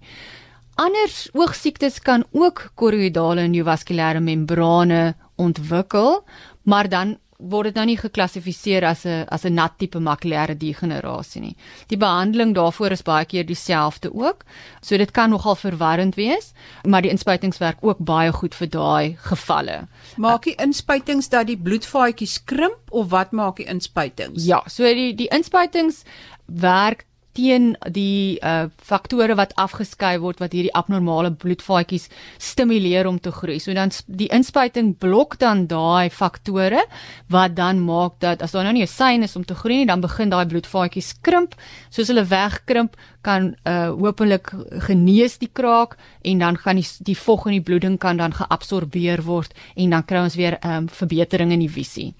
Ander 0.75 1.11
oogsiektes 1.31 2.01
kan 2.03 2.25
ook 2.35 2.71
koroidale 2.75 3.45
neovaskulêre 3.47 4.19
membrane 4.19 5.13
ontwikkel, 5.39 6.25
maar 6.67 6.89
dan 6.91 7.15
word 7.37 7.69
dit 7.69 7.77
nou 7.79 7.85
nie 7.87 7.97
geklassifiseer 7.99 8.83
as 8.83 9.05
'n 9.05 9.23
as 9.31 9.45
'n 9.45 9.53
nat 9.53 9.77
tipe 9.77 9.99
makulêre 9.99 10.55
degenerasie 10.57 11.41
nie. 11.41 11.55
Die 11.87 11.97
behandeling 11.97 12.53
daarvoor 12.55 12.91
is 12.91 13.03
baie 13.03 13.25
keer 13.25 13.45
dieselfde 13.45 14.13
ook. 14.13 14.43
So 14.81 14.97
dit 14.97 15.11
kan 15.11 15.29
nogal 15.29 15.55
verwarrend 15.55 16.15
wees, 16.15 16.53
maar 16.83 17.01
die 17.01 17.11
inspuitings 17.11 17.57
werk 17.57 17.77
ook 17.81 17.97
baie 17.99 18.31
goed 18.31 18.55
vir 18.55 18.67
daai 18.67 19.17
gevalle. 19.17 19.87
Maak 20.17 20.43
die 20.43 20.55
inspuitings 20.55 21.29
dat 21.29 21.47
die 21.47 21.57
bloedvaatjies 21.57 22.43
krimp 22.43 22.91
of 22.91 23.09
wat 23.09 23.31
maak 23.31 23.55
die 23.55 23.65
inspuitings? 23.65 24.45
Ja, 24.45 24.63
so 24.67 24.83
die 24.83 25.15
die 25.15 25.27
inspuitings 25.27 26.03
werk 26.45 27.05
teen 27.35 27.73
die 27.91 28.39
uh 28.41 28.65
faktore 28.85 29.35
wat 29.35 29.53
afgeskei 29.59 30.15
word 30.23 30.39
wat 30.39 30.53
hierdie 30.55 30.73
abnormale 30.73 31.33
bloedvaatjies 31.35 32.07
stimuleer 32.41 33.07
om 33.09 33.19
te 33.19 33.31
groei. 33.35 33.59
So 33.59 33.73
dan 33.75 33.91
die 34.07 34.29
inspuiting 34.33 34.95
blok 35.01 35.37
dan 35.41 35.65
daai 35.67 36.09
faktore 36.09 36.85
wat 37.33 37.55
dan 37.55 37.83
maak 37.83 38.19
dat 38.23 38.41
as 38.41 38.55
daar 38.55 38.63
nou 38.63 38.73
nie 38.73 38.83
'n 38.83 38.87
sein 38.87 39.23
is 39.23 39.35
om 39.35 39.45
te 39.45 39.55
groei 39.55 39.77
nie, 39.77 39.85
dan 39.85 40.01
begin 40.01 40.29
daai 40.29 40.45
bloedvaatjies 40.45 41.21
krimp. 41.21 41.55
Soos 41.89 42.07
hulle 42.07 42.25
wegkrimp, 42.25 42.95
kan 43.25 43.55
uh 43.65 43.89
hopelik 43.89 44.51
genees 44.87 45.39
die 45.41 45.49
kraak 45.53 45.97
en 46.21 46.39
dan 46.39 46.57
gaan 46.57 46.75
die 46.75 46.87
die 47.07 47.17
vog 47.17 47.47
in 47.49 47.57
die 47.57 47.65
bloeding 47.65 47.97
kan 47.97 48.17
dan 48.17 48.33
geabsorbeer 48.33 49.23
word 49.25 49.53
en 49.75 49.89
dan 49.89 50.05
kry 50.05 50.21
ons 50.23 50.35
weer 50.35 50.57
um 50.65 50.89
verbetering 50.89 51.51
in 51.51 51.63
die 51.65 51.71
visie. 51.71 52.13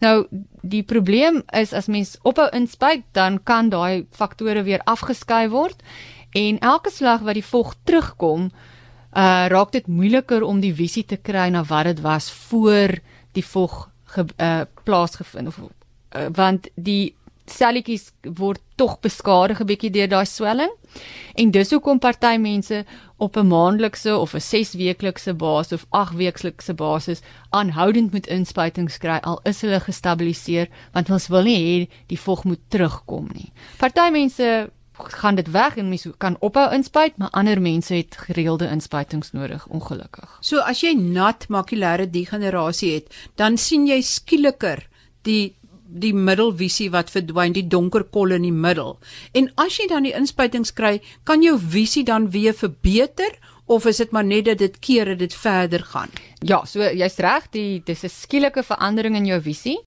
Nou 0.00 0.26
die 0.62 0.82
probleem 0.82 1.42
is 1.56 1.72
as 1.72 1.86
mens 1.86 2.16
ophou 2.22 2.48
inspuit, 2.52 3.04
dan 3.12 3.38
kan 3.42 3.70
daai 3.70 4.06
faktore 4.12 4.62
weer 4.62 4.82
afgeskei 4.84 5.48
word 5.48 5.82
en 6.36 6.58
elke 6.58 6.90
slag 6.90 7.24
wat 7.26 7.34
die 7.34 7.46
vog 7.46 7.74
terugkom, 7.84 8.50
uh 9.10 9.46
raak 9.50 9.72
dit 9.72 9.86
moeiliker 9.86 10.42
om 10.46 10.60
die 10.60 10.74
visie 10.74 11.04
te 11.04 11.16
kry 11.16 11.48
na 11.50 11.64
wat 11.66 11.84
dit 11.90 12.00
was 12.00 12.30
voor 12.30 13.00
die 13.34 13.44
vog 13.44 13.88
ge, 14.14 14.26
uh 14.38 14.62
plaasgevind 14.84 15.48
of 15.48 15.58
uh, 15.58 16.28
want 16.34 16.68
die 16.74 17.14
selletjies 17.46 18.12
word 18.22 18.62
tog 18.76 19.00
beskadig 19.00 19.60
'n 19.60 19.66
bietjie 19.66 19.90
deur 19.90 20.08
daai 20.08 20.26
swelling. 20.26 20.70
En 21.34 21.50
dis 21.50 21.70
hoekom 21.70 21.98
party 21.98 22.36
mense 22.36 22.84
op 23.16 23.36
'n 23.36 23.46
maandelikse 23.46 24.18
of 24.18 24.34
'n 24.34 24.40
6 24.40 24.74
weeklikse 24.74 25.34
basis 25.34 25.72
of 25.72 25.86
8 25.88 26.14
weeklikse 26.14 26.74
basis 26.74 27.20
aanhoudend 27.50 28.12
met 28.12 28.26
inspuitings 28.26 28.98
kry 28.98 29.18
al 29.22 29.40
is 29.42 29.60
hulle 29.60 29.80
gestabiliseer 29.80 30.68
want 30.92 31.10
ons 31.10 31.28
wil 31.28 31.42
nie 31.42 31.58
hê 31.58 31.88
die 32.06 32.20
vog 32.20 32.44
moet 32.44 32.60
terugkom 32.68 33.28
nie. 33.32 33.52
Party 33.78 34.10
mense 34.10 34.70
gaan 35.08 35.34
dit 35.34 35.50
weg 35.50 35.76
en 35.76 35.88
mense 35.88 36.12
kan 36.18 36.36
ophou 36.38 36.72
inspuit, 36.74 37.16
maar 37.16 37.30
ander 37.30 37.60
mense 37.60 37.94
het 37.94 38.16
gereelde 38.16 38.68
inspuitings 38.68 39.32
nodig 39.32 39.66
ongelukkig. 39.66 40.38
So 40.40 40.58
as 40.58 40.80
jy 40.80 40.94
nat 40.94 41.46
makulêre 41.48 42.10
degenerasie 42.10 42.94
het, 42.94 43.14
dan 43.34 43.56
sien 43.56 43.86
jy 43.86 44.00
skieliker 44.00 44.88
die 45.22 45.54
die 45.90 46.12
middelvisie 46.14 46.90
wat 46.94 47.10
verdwyn, 47.10 47.54
die 47.56 47.66
donker 47.66 48.04
kol 48.04 48.32
in 48.36 48.46
die 48.46 48.54
middel. 48.54 48.98
En 49.34 49.50
as 49.60 49.78
jy 49.78 49.88
dan 49.90 50.06
die 50.06 50.14
inspuitings 50.16 50.72
kry, 50.76 50.98
kan 51.24 51.42
jou 51.42 51.56
visie 51.58 52.04
dan 52.04 52.30
weer 52.30 52.54
verbeter 52.54 53.36
of 53.70 53.86
is 53.86 54.00
dit 54.02 54.12
maar 54.12 54.26
net 54.26 54.46
dat 54.46 54.58
dit 54.58 54.78
keer 54.82 55.12
dat 55.12 55.18
dit 55.18 55.34
verder 55.34 55.84
gaan? 55.92 56.10
Ja, 56.42 56.64
so 56.64 56.82
jy's 56.82 57.18
reg, 57.18 57.50
die 57.50 57.82
dis 57.84 58.04
'n 58.04 58.08
skielike 58.08 58.62
verandering 58.62 59.16
in 59.16 59.26
jou 59.26 59.40
visie. 59.40 59.78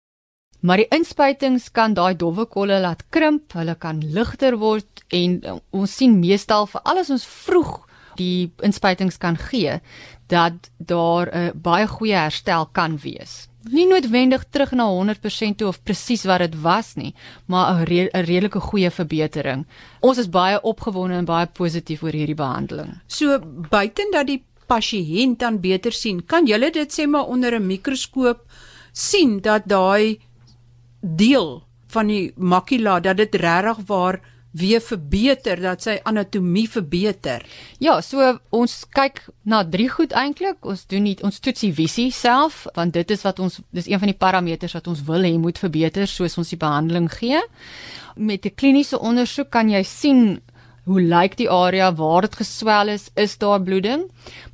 Maar 0.61 0.77
die 0.77 0.91
inspuitings 0.95 1.71
kan 1.71 1.93
daai 1.93 2.15
dowwe 2.15 2.45
kolle 2.45 2.79
laat 2.79 3.03
krimp, 3.09 3.51
hulle 3.53 3.75
kan 3.75 3.99
ligter 3.99 4.57
word 4.57 5.03
en 5.11 5.41
uh, 5.43 5.57
ons 5.71 5.95
sien 5.95 6.19
meestal 6.19 6.67
vir 6.67 6.81
alles 6.83 7.09
ons 7.09 7.25
vroeg 7.25 7.81
die 8.15 8.51
inspuitings 8.63 9.17
kan 9.17 9.37
gee 9.37 9.79
dat 10.27 10.69
daar 10.77 11.27
'n 11.27 11.37
uh, 11.37 11.51
baie 11.53 11.87
goeie 11.87 12.15
herstel 12.15 12.65
kan 12.71 12.97
wees 12.97 13.49
nie 13.71 13.85
noodwendig 13.87 14.43
terug 14.49 14.71
na 14.71 14.87
100% 14.89 15.55
toe 15.57 15.67
of 15.67 15.83
presies 15.83 16.23
wat 16.27 16.39
dit 16.39 16.55
was 16.61 16.95
nie, 16.95 17.13
maar 17.45 17.73
'n 17.73 17.83
re 17.83 18.09
redelike 18.11 18.59
goeie 18.59 18.91
verbetering. 18.91 19.65
Ons 19.99 20.17
is 20.17 20.29
baie 20.29 20.61
opgewonde 20.61 21.15
en 21.15 21.25
baie 21.25 21.47
positief 21.47 22.03
oor 22.03 22.11
hierdie 22.11 22.35
behandeling. 22.35 22.99
So 23.07 23.39
buiten 23.69 24.11
dat 24.11 24.27
die 24.27 24.43
pasiënt 24.67 25.39
dan 25.39 25.59
beter 25.59 25.91
sien, 25.91 26.25
kan 26.25 26.47
jy 26.47 26.71
dit 26.71 26.99
sê 26.99 27.07
maar 27.07 27.27
onder 27.27 27.55
'n 27.55 27.67
mikroskoop 27.67 28.39
sien 28.91 29.39
dat 29.41 29.63
daai 29.65 30.19
deel 31.01 31.63
van 31.87 32.07
die 32.07 32.31
makula 32.35 32.99
dat 32.99 33.17
dit 33.17 33.35
regtig 33.35 33.77
waar 33.87 34.19
weer 34.53 34.81
verbeter 34.81 35.61
dat 35.61 35.81
sy 35.81 35.95
anatomie 36.05 36.67
verbeter. 36.69 37.41
Ja, 37.81 37.97
so 38.05 38.21
ons 38.53 38.83
kyk 38.93 39.23
na 39.49 39.63
drie 39.65 39.89
goed 39.89 40.13
eintlik. 40.13 40.61
Ons 40.61 40.85
doen 40.89 41.03
nie 41.07 41.15
ons 41.25 41.41
toets 41.41 41.65
die 41.65 41.73
visie 41.73 42.11
self 42.13 42.63
want 42.77 42.93
dit 42.93 43.13
is 43.15 43.25
wat 43.25 43.41
ons 43.41 43.59
dis 43.73 43.89
een 43.89 44.01
van 44.01 44.11
die 44.11 44.17
parameters 44.17 44.77
wat 44.77 44.87
ons 44.91 45.01
wil 45.07 45.25
hê 45.25 45.33
moet 45.41 45.57
verbeter 45.61 46.07
soos 46.09 46.37
ons 46.37 46.53
die 46.53 46.61
behandeling 46.61 47.09
gee. 47.11 47.41
Met 48.15 48.45
'n 48.45 48.55
kliniese 48.55 48.99
ondersoek 48.99 49.49
kan 49.49 49.69
jy 49.69 49.83
sien 49.83 50.41
hoe 50.83 51.01
lyk 51.01 51.37
die 51.39 51.49
area 51.49 51.87
waar 51.95 52.25
dit 52.25 52.35
geswel 52.35 52.91
is, 52.91 53.07
is 53.15 53.37
daar 53.39 53.61
bloeding? 53.63 54.03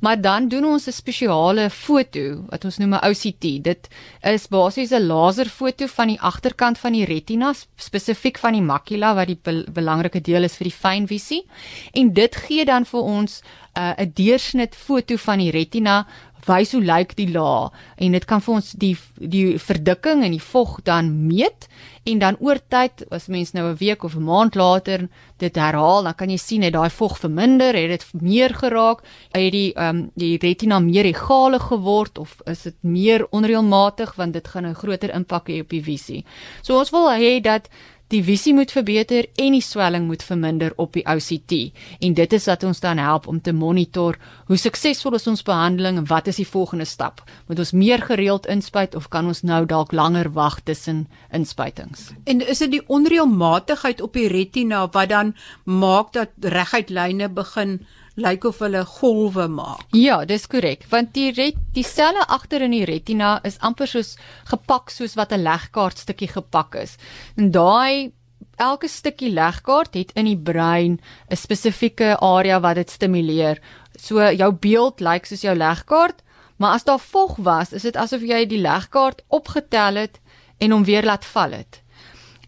Maar 0.00 0.20
dan 0.20 0.48
doen 0.48 0.64
ons 0.64 0.86
'n 0.86 0.92
spesiale 0.92 1.70
foto 1.70 2.44
wat 2.48 2.64
ons 2.64 2.78
noem 2.78 2.94
'n 2.94 3.04
OCT. 3.10 3.62
Dit 3.62 3.88
is 4.22 4.46
basies 4.46 4.90
'n 4.90 5.06
laserfoto 5.06 5.86
van 5.86 6.08
die 6.08 6.20
agterkant 6.20 6.78
van 6.78 6.92
die 6.92 7.04
retina, 7.04 7.52
spesifiek 7.76 8.38
van 8.38 8.52
die 8.52 8.62
makula 8.62 9.14
wat 9.14 9.26
die 9.26 9.38
be 9.42 9.64
belangrike 9.72 10.20
deel 10.20 10.44
is 10.44 10.56
vir 10.56 10.64
die 10.64 10.78
fynvisie. 10.78 11.44
En 11.92 12.12
dit 12.12 12.36
gee 12.36 12.64
dan 12.64 12.84
vir 12.84 13.00
ons 13.00 13.42
uh, 13.78 13.94
'n 13.98 14.02
uh, 14.02 14.06
deursnit 14.14 14.74
foto 14.74 15.16
van 15.16 15.38
die 15.38 15.50
retina 15.50 16.06
wys 16.46 16.72
hoe 16.72 16.82
lyk 16.84 17.14
die 17.18 17.28
laag 17.30 17.70
en 17.96 18.12
dit 18.16 18.24
kan 18.24 18.40
vir 18.40 18.54
ons 18.54 18.72
die 18.72 18.96
die 19.16 19.58
verdikking 19.58 20.24
en 20.24 20.30
die 20.30 20.42
vog 20.42 20.78
dan 20.86 21.26
meet 21.26 21.68
en 22.02 22.18
dan 22.18 22.36
oor 22.40 22.58
tyd 22.68 23.04
as 23.10 23.28
mens 23.28 23.52
nou 23.52 23.70
'n 23.70 23.76
week 23.76 24.04
of 24.04 24.14
'n 24.16 24.24
maand 24.24 24.54
later 24.54 25.08
dit 25.36 25.54
herhaal 25.56 26.02
dan 26.02 26.14
kan 26.14 26.30
jy 26.30 26.36
sien 26.36 26.62
het 26.62 26.72
daai 26.72 26.90
vog 26.90 27.18
verminder 27.18 27.74
het 27.74 27.90
dit 27.90 28.22
meer 28.22 28.54
geraak 28.54 29.02
het 29.32 29.52
die 29.52 29.72
ehm 29.74 29.96
um, 29.96 30.10
die 30.14 30.38
retina 30.38 30.78
meer 30.78 31.04
egale 31.04 31.58
geword 31.58 32.18
of 32.18 32.36
is 32.44 32.62
dit 32.62 32.76
meer 32.80 33.26
onreëlmatig 33.30 34.14
want 34.16 34.32
dit 34.32 34.48
gaan 34.48 34.66
'n 34.66 34.74
groter 34.74 35.14
impak 35.14 35.48
hê 35.48 35.60
op 35.60 35.68
die 35.68 35.82
visie. 35.82 36.24
So 36.62 36.78
ons 36.78 36.90
wil 36.90 37.10
hê 37.10 37.40
dat 37.40 37.68
die 38.10 38.22
visie 38.26 38.52
moet 38.54 38.72
verbeter 38.74 39.28
en 39.38 39.54
die 39.54 39.62
swelling 39.62 40.08
moet 40.08 40.24
verminder 40.26 40.72
op 40.82 40.96
die 40.96 41.04
OCT 41.06 41.54
en 42.02 42.16
dit 42.18 42.32
is 42.36 42.48
wat 42.50 42.64
ons 42.66 42.82
dan 42.82 42.98
help 42.98 43.28
om 43.30 43.38
te 43.40 43.54
monitor 43.54 44.18
hoe 44.50 44.58
suksesvol 44.58 45.14
is 45.18 45.28
ons 45.30 45.44
behandeling 45.46 46.00
en 46.00 46.08
wat 46.10 46.30
is 46.30 46.40
die 46.42 46.48
volgende 46.48 46.86
stap. 46.88 47.22
Moet 47.46 47.62
ons 47.62 47.72
meer 47.72 48.02
gereeld 48.02 48.48
inspuit 48.50 48.96
of 48.98 49.08
kan 49.14 49.30
ons 49.30 49.44
nou 49.46 49.62
dalk 49.66 49.94
langer 49.94 50.32
wag 50.34 50.58
tussen 50.66 51.06
inspuitings? 51.34 52.10
En 52.24 52.42
is 52.42 52.62
dit 52.64 52.74
die 52.78 52.84
onreëlmatigheid 52.90 54.02
op 54.02 54.18
die 54.18 54.28
retina 54.30 54.86
wat 54.90 55.14
dan 55.14 55.34
maak 55.64 56.12
dat 56.18 56.34
reguit 56.42 56.90
lyne 56.90 57.30
begin 57.30 57.80
lyk 58.16 58.44
of 58.44 58.58
hulle 58.58 58.84
golwe 58.84 59.46
maak. 59.48 59.84
Ja, 59.96 60.24
dis 60.24 60.46
korrek, 60.50 60.86
want 60.90 61.12
die 61.14 61.30
ret, 61.36 61.58
die 61.74 61.86
selle 61.86 62.24
agter 62.28 62.64
in 62.66 62.74
die 62.74 62.84
retina 62.88 63.38
is 63.46 63.58
amper 63.60 63.90
soos 63.90 64.16
gepak 64.50 64.90
soos 64.90 65.16
wat 65.16 65.32
'n 65.32 65.42
legkaart 65.42 65.98
stukkie 65.98 66.28
gepak 66.28 66.74
is. 66.74 66.96
En 67.36 67.50
daai 67.50 68.12
elke 68.56 68.88
stukkie 68.88 69.32
legkaart 69.32 69.94
het 69.94 70.12
in 70.14 70.24
die 70.24 70.36
brein 70.36 71.00
'n 71.30 71.36
spesifieke 71.36 72.16
area 72.20 72.60
wat 72.60 72.74
dit 72.74 72.90
stimuleer. 72.90 73.60
So 73.96 74.20
jou 74.32 74.52
beeld 74.52 75.00
lyk 75.00 75.26
soos 75.26 75.42
jou 75.42 75.56
legkaart, 75.56 76.22
maar 76.56 76.74
as 76.74 76.84
daar 76.84 77.00
vog 77.00 77.36
was, 77.36 77.72
is 77.72 77.82
dit 77.82 77.96
asof 77.96 78.20
jy 78.20 78.46
die 78.46 78.60
legkaart 78.60 79.22
opgetel 79.28 79.94
het 79.94 80.20
en 80.58 80.70
hom 80.70 80.84
weer 80.84 81.04
laat 81.04 81.24
val 81.24 81.50
het 81.50 81.82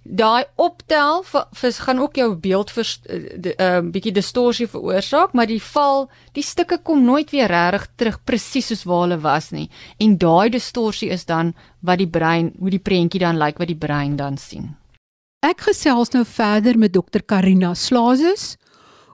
daai 0.02 0.44
optel 0.56 1.22
vir 1.24 1.72
gaan 1.72 1.98
ook 1.98 2.16
jou 2.16 2.34
beeld 2.34 2.70
vir 2.70 2.86
'n 3.08 3.52
uh, 3.58 3.80
bietjie 3.90 4.12
distorsie 4.12 4.66
veroorsaak, 4.66 5.32
maar 5.32 5.46
die 5.46 5.62
val, 5.62 6.10
die 6.32 6.42
stukke 6.42 6.78
kom 6.78 7.04
nooit 7.04 7.30
weer 7.30 7.48
reg 7.48 7.86
terug 7.96 8.24
presies 8.24 8.66
soos 8.66 8.84
waar 8.84 9.00
hulle 9.00 9.20
was 9.20 9.50
nie. 9.50 9.70
En 9.98 10.18
daai 10.18 10.50
distorsie 10.50 11.10
is 11.10 11.24
dan 11.24 11.54
wat 11.80 11.98
die 11.98 12.08
brein, 12.10 12.52
hoe 12.58 12.70
die 12.70 12.82
prentjie 12.82 13.20
dan 13.20 13.38
lyk 13.38 13.58
wat 13.58 13.68
die 13.68 13.78
brein 13.78 14.16
dan 14.16 14.36
sien. 14.36 14.76
Ek 15.42 15.60
gesels 15.60 16.10
nou 16.10 16.24
verder 16.24 16.78
met 16.78 16.92
dokter 16.92 17.22
Karina 17.22 17.74
Slazes, 17.74 18.56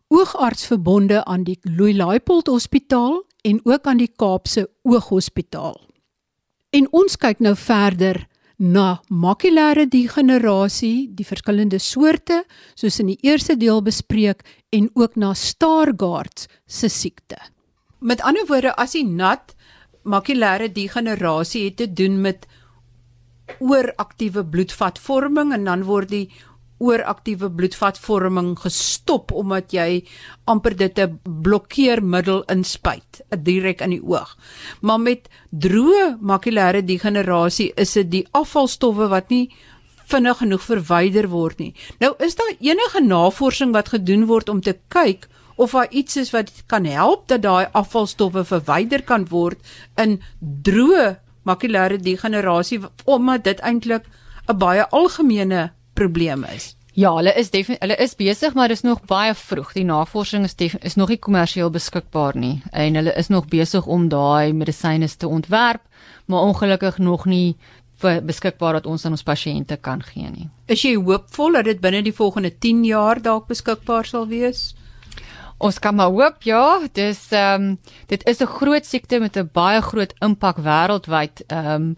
oogarts 0.09 0.67
verbonde 0.67 1.25
aan 1.25 1.45
die 1.45 1.59
Louis 1.63 1.97
Laipold 1.97 2.47
Hospitaal 2.47 3.25
en 3.43 3.61
ook 3.65 3.87
aan 3.87 3.97
die 3.97 4.13
Kaapse 4.17 4.69
Ooghospitaal. 4.83 5.81
En 6.71 6.89
ons 6.93 7.17
kyk 7.17 7.41
nou 7.41 7.57
verder 7.57 8.28
na 8.59 8.99
makulêre 9.09 9.87
degenerasie, 9.87 11.09
die 11.15 11.27
verskillende 11.27 11.79
soorte 11.79 12.43
soos 12.75 12.99
in 12.99 13.13
die 13.13 13.21
eerste 13.23 13.55
deel 13.57 13.81
bespreek 13.87 14.43
en 14.75 14.91
ook 14.99 15.15
na 15.17 15.33
Stargardt 15.35 16.49
se 16.67 16.91
siekte. 16.91 17.39
Met 18.01 18.23
ander 18.27 18.47
woorde, 18.51 18.75
as 18.75 18.97
jy 18.99 19.05
nat 19.07 19.55
makulêre 20.03 20.69
degenerasie 20.75 21.69
het 21.69 21.79
te 21.79 21.87
doen 21.87 22.21
met 22.21 22.47
ooraktiewe 23.63 24.45
bloedvatvorming 24.45 25.55
en 25.55 25.65
dan 25.65 25.87
word 25.87 26.11
die 26.11 26.27
ooraktiewe 26.79 27.51
bloedvatvorming 27.51 28.53
gestop 28.59 29.33
omdat 29.33 29.73
jy 29.75 30.05
amper 30.47 30.77
dit 30.77 30.99
'n 30.99 31.19
blokkeermiddel 31.43 32.43
inspuit 32.55 33.23
direk 33.43 33.81
in 33.81 33.91
die 33.91 34.03
oog. 34.03 34.37
Maar 34.81 35.01
met 35.01 35.29
droë 35.51 36.19
makulêre 36.21 36.85
degenerasie 36.85 37.73
is 37.75 37.93
dit 37.93 38.11
die 38.11 38.27
afvalstowwe 38.31 39.09
wat 39.09 39.29
nie 39.29 39.51
vinnig 40.07 40.39
genoeg 40.39 40.63
verwyder 40.63 41.29
word 41.29 41.59
nie. 41.59 41.75
Nou 42.01 42.15
is 42.19 42.35
daar 42.35 42.55
enige 42.61 43.01
navorsing 43.01 43.73
wat 43.73 43.89
gedoen 43.89 44.27
word 44.27 44.49
om 44.49 44.61
te 44.61 44.79
kyk 44.89 45.29
of 45.57 45.71
daar 45.71 45.91
iets 45.91 46.17
is 46.17 46.31
wat 46.31 46.53
kan 46.67 46.85
help 46.85 47.29
dat 47.29 47.43
daai 47.43 47.67
afvalstowwe 47.73 48.45
verwyder 48.45 49.03
kan 49.03 49.27
word 49.29 49.59
in 49.97 50.21
droë 50.41 51.19
makulêre 51.43 51.99
degenerasie 51.99 52.81
omdat 53.05 53.45
dit 53.45 53.61
eintlik 53.61 54.07
'n 54.49 54.59
baie 54.59 54.87
algemene 54.89 55.73
probleem 55.99 56.45
is. 56.55 56.75
Ja, 56.99 57.13
hulle 57.15 57.31
is 57.39 57.53
definitief 57.55 57.85
hulle 57.85 57.97
is 58.03 58.17
besig, 58.19 58.55
maar 58.59 58.73
dis 58.73 58.83
nog 58.83 59.05
baie 59.07 59.35
vroeg. 59.35 59.73
Die 59.77 59.85
navorsing 59.87 60.47
is 60.49 60.57
is 60.83 60.97
nog 60.99 61.13
nie 61.13 61.19
kommersieel 61.19 61.71
beskikbaar 61.71 62.37
nie 62.37 62.63
en 62.73 62.99
hulle 62.99 63.15
is 63.15 63.29
nog 63.29 63.47
besig 63.47 63.87
om 63.87 64.09
daai 64.09 64.53
medisyne 64.53 65.09
te 65.09 65.29
ontwerp, 65.29 65.83
maar 66.27 66.49
ongelukkig 66.51 66.99
nog 66.99 67.27
nie 67.27 67.57
beskikbaar 68.01 68.73
dat 68.79 68.87
ons 68.87 69.05
aan 69.05 69.15
ons 69.15 69.23
pasiënte 69.23 69.77
kan 69.77 70.03
gee 70.03 70.31
nie. 70.31 70.49
Is 70.67 70.83
jy 70.83 70.95
hoopvol 70.97 71.53
dat 71.59 71.65
dit 71.65 71.81
binne 71.81 72.03
die 72.03 72.15
volgende 72.15 72.51
10 72.51 72.85
jaar 72.85 73.23
dalk 73.23 73.47
beskikbaar 73.47 74.07
sal 74.07 74.27
wees? 74.27 74.75
Ons 75.59 75.81
kan 75.83 75.95
maar 75.99 76.13
hoop, 76.15 76.43
ja. 76.47 76.79
Dis 76.95 77.33
ehm 77.35 77.63
um, 77.63 77.79
dit 78.07 78.23
is 78.31 78.41
'n 78.41 78.47
groot 78.47 78.87
siekte 78.87 79.19
met 79.19 79.37
'n 79.37 79.51
baie 79.53 79.81
groot 79.83 80.15
impak 80.21 80.57
wêreldwyd 80.59 81.43
ehm 81.47 81.67
um, 81.67 81.97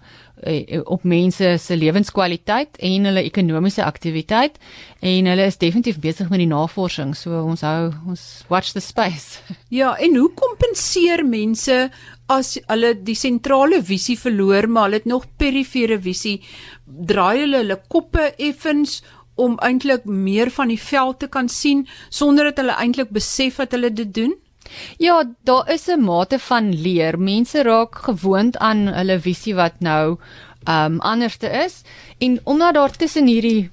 op 0.85 1.03
mense 1.05 1.59
se 1.59 1.77
lewenskwaliteit 1.77 2.77
en 2.79 3.05
hulle 3.05 3.23
ekonomiese 3.23 3.85
aktiwiteit 3.85 4.57
en 5.01 5.27
hulle 5.27 5.45
is 5.45 5.59
definitief 5.61 5.99
besig 6.01 6.31
met 6.31 6.39
die 6.39 6.49
navorsing. 6.49 7.17
So 7.17 7.43
ons 7.45 7.61
hou 7.61 7.93
ons 8.09 8.45
watch 8.49 8.73
the 8.73 8.81
space. 8.81 9.41
Ja, 9.69 9.95
en 9.97 10.17
hoe 10.17 10.31
kompenseer 10.35 11.23
mense 11.27 11.91
as 12.27 12.59
hulle 12.67 12.95
die 13.05 13.15
sentrale 13.15 13.83
visie 13.83 14.19
verloor, 14.19 14.69
maar 14.69 14.89
hulle 14.89 14.97
het 14.97 15.07
nog 15.07 15.27
perifere 15.37 16.01
visie? 16.01 16.41
Draai 16.87 17.41
hulle 17.45 17.63
hulle 17.63 17.81
koppe 17.89 18.33
effens 18.39 19.03
om 19.41 19.57
eintlik 19.65 20.05
meer 20.05 20.51
van 20.51 20.69
die 20.69 20.81
veld 20.81 21.19
te 21.23 21.29
kan 21.29 21.49
sien 21.49 21.87
sonder 22.09 22.51
dat 22.51 22.63
hulle 22.63 22.77
eintlik 22.77 23.11
besef 23.17 23.59
wat 23.63 23.73
hulle 23.77 23.93
dit 23.93 24.15
doen? 24.15 24.37
Ja, 24.99 25.25
daar 25.45 25.73
is 25.73 25.89
'n 25.89 26.01
mate 26.01 26.39
van 26.39 26.73
leer. 26.83 27.19
Mense 27.19 27.63
raak 27.63 27.95
gewoond 27.97 28.57
aan 28.59 28.87
hulle 28.87 29.21
visie 29.21 29.55
wat 29.55 29.81
nou 29.81 30.19
um, 30.69 31.01
anderste 31.01 31.47
is 31.47 31.83
en 32.19 32.41
omdat 32.45 32.75
daar 32.75 32.97
tussen 32.97 33.27
hierdie 33.27 33.71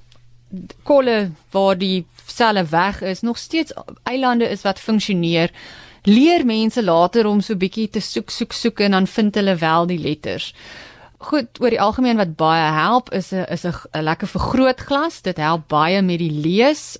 kolle 0.82 1.30
waar 1.50 1.78
die 1.78 2.06
selle 2.26 2.64
weg 2.64 3.00
is, 3.02 3.20
nog 3.20 3.38
steeds 3.38 3.72
eilande 4.02 4.48
is 4.48 4.62
wat 4.62 4.80
funksioneer. 4.80 5.50
Leer 6.02 6.44
mense 6.46 6.82
later 6.82 7.26
om 7.26 7.40
so 7.40 7.56
bietjie 7.56 7.88
te 7.90 8.00
soek 8.00 8.30
soek 8.30 8.52
soek 8.52 8.80
en 8.80 8.90
dan 8.90 9.06
vind 9.06 9.34
hulle 9.34 9.56
wel 9.56 9.86
die 9.86 9.98
letters. 9.98 10.54
Goed, 11.18 11.58
oor 11.58 11.74
die 11.74 11.80
algemeen 11.82 12.16
wat 12.16 12.36
baie 12.38 12.70
help 12.72 13.10
is 13.10 13.32
'n 13.32 13.44
is 13.50 13.64
'n 13.66 14.02
lekker 14.02 14.28
vergrootglas. 14.28 15.22
Dit 15.22 15.36
help 15.36 15.68
baie 15.68 16.02
met 16.02 16.18
die 16.18 16.30
lees. 16.30 16.98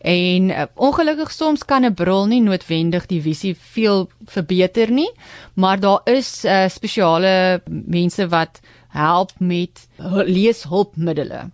En 0.00 0.50
uh, 0.50 0.62
ongelukkig 0.74 1.30
soms 1.30 1.64
kan 1.64 1.84
'n 1.84 1.94
bril 1.94 2.26
nie 2.26 2.40
noodwendig 2.40 3.06
die 3.06 3.22
visie 3.22 3.56
veel 3.56 4.08
verbeter 4.24 4.90
nie, 4.90 5.10
maar 5.54 5.80
daar 5.80 6.00
is 6.04 6.44
uh, 6.44 6.68
spesiale 6.68 7.62
mense 7.68 8.28
wat 8.28 8.60
help 8.88 9.30
met 9.38 9.88
leeshulpmiddels. 10.24 11.52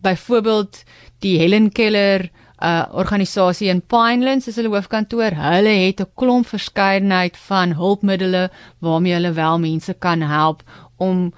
Byvoorbeeld 0.00 0.84
die 1.18 1.38
Helen 1.38 1.72
Keller 1.72 2.30
uh 2.60 2.84
organisasie 2.92 3.68
in 3.68 3.80
Pinelands 3.80 4.48
is 4.48 4.56
hulle 4.56 4.68
hoofkantoor. 4.68 5.32
Hulle 5.32 5.68
het 5.68 6.00
'n 6.00 6.12
klomp 6.14 6.46
verskeidenheid 6.46 7.36
van 7.36 7.72
hulpmiddels 7.72 8.48
waarmee 8.78 9.12
hulle 9.12 9.32
wel 9.32 9.58
mense 9.58 9.94
kan 9.94 10.20
help 10.20 10.62
om 11.00 11.30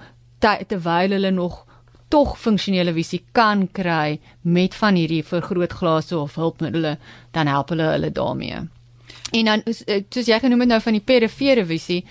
terwyl 0.43 1.15
hulle 1.15 1.31
nog 1.31 1.63
tog 2.13 2.35
funksionele 2.37 2.93
visie 2.93 3.23
kan 3.33 3.65
kry 3.73 4.19
met 4.41 4.75
van 4.77 4.97
hierdie 4.99 5.23
vergrootglase 5.25 6.17
of 6.19 6.35
hulpmiddels, 6.37 6.99
dan 7.33 7.49
help 7.49 7.73
hulle 7.73 7.89
hulle 7.95 8.11
daarmee. 8.13 8.59
En 9.33 9.49
dan 9.49 9.63
eh, 9.65 10.03
soos 10.13 10.29
jy 10.29 10.37
genoem 10.43 10.65
het 10.65 10.73
nou 10.75 10.81
van 10.83 10.97
die 10.99 11.05
perifere 11.05 11.65
visie, 11.65 12.03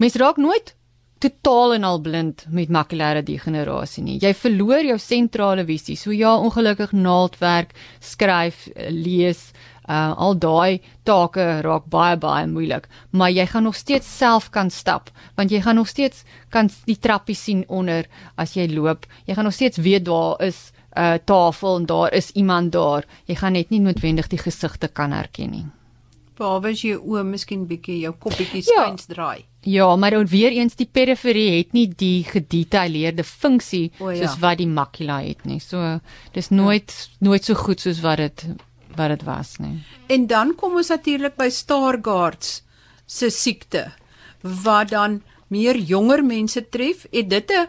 mens 0.00 0.16
raak 0.20 0.40
nooit 0.40 0.74
totaal 1.20 1.74
en 1.76 1.84
al 1.84 2.00
blind 2.00 2.46
met 2.48 2.72
makulêre 2.72 3.20
degenerasie 3.26 4.04
nie. 4.06 4.16
Jy 4.22 4.32
verloor 4.32 4.86
jou 4.88 4.96
sentrale 4.98 5.66
visie. 5.68 5.98
So 6.00 6.14
ja, 6.16 6.32
ongelukkig 6.40 6.94
naaldwerk, 6.96 7.74
skryf, 8.00 8.68
eh, 8.72 8.88
lees, 8.88 9.50
uh, 9.90 10.12
al 10.16 10.38
daai 10.38 10.80
take 11.02 11.46
raak 11.66 11.88
baie 11.90 12.16
baie 12.20 12.46
moeilik, 12.46 12.86
maar 13.10 13.32
jy 13.34 13.46
gaan 13.50 13.66
nog 13.66 13.76
steeds 13.78 14.06
self 14.18 14.50
kan 14.54 14.70
stap, 14.70 15.10
want 15.36 15.50
jy 15.50 15.62
gaan 15.64 15.80
nog 15.80 15.90
steeds 15.90 16.24
kan 16.54 16.70
die 16.86 16.98
trappie 16.98 17.36
sien 17.36 17.64
onder 17.68 18.06
as 18.36 18.54
jy 18.54 18.68
loop. 18.70 19.08
Jy 19.26 19.34
gaan 19.34 19.50
nog 19.50 19.56
steeds 19.56 19.82
weet 19.82 20.04
daar 20.04 20.38
is 20.46 20.70
'n 20.90 21.00
uh, 21.00 21.18
tafel 21.24 21.76
en 21.76 21.86
daar 21.86 22.12
is 22.12 22.30
iemand 22.30 22.72
daar. 22.72 23.04
Jy 23.26 23.34
gaan 23.34 23.52
net 23.52 23.70
nie 23.70 23.80
noodwendig 23.80 24.26
die 24.26 24.38
gesigte 24.38 24.88
kan 24.88 25.12
herken 25.12 25.50
nie. 25.50 25.66
Behalwe 26.34 26.70
as 26.70 26.82
jy 26.82 26.96
oë 26.96 27.22
miskien 27.24 27.66
bietjie 27.66 28.00
jou 28.00 28.14
koppietjie 28.18 28.62
skuins 28.62 29.06
ja. 29.06 29.14
draai. 29.14 29.44
Ja, 29.60 29.96
maar 29.96 30.10
dan 30.10 30.26
weer 30.26 30.50
eens 30.50 30.74
die 30.74 30.88
periferie 30.92 31.58
het 31.58 31.72
nie 31.72 31.86
die 31.88 32.24
gedetailleerde 32.24 33.24
funksie 33.24 33.92
ja. 33.98 34.14
soos 34.16 34.38
wat 34.40 34.58
die 34.58 34.66
makula 34.66 35.20
het 35.20 35.44
nie. 35.44 35.60
So 35.60 36.00
dis 36.32 36.48
nooit 36.48 36.90
ja. 36.90 37.26
nooit 37.28 37.44
so 37.44 37.54
goed 37.54 37.80
soos 37.80 38.00
wat 38.00 38.16
dit 38.16 38.46
wat 38.96 39.08
dit 39.08 39.22
was 39.22 39.56
nie. 39.58 39.82
En 40.06 40.26
dan 40.26 40.54
kom 40.54 40.76
ons 40.76 40.88
natuurlik 40.88 41.36
by 41.36 41.48
Stargardt 41.48 42.62
se 43.06 43.30
siekte 43.30 43.90
wat 44.40 44.90
dan 44.90 45.22
meer 45.48 45.76
jonger 45.76 46.24
mense 46.24 46.62
tref. 46.68 47.06
Het 47.10 47.28
dit 47.30 47.50
'n 47.50 47.68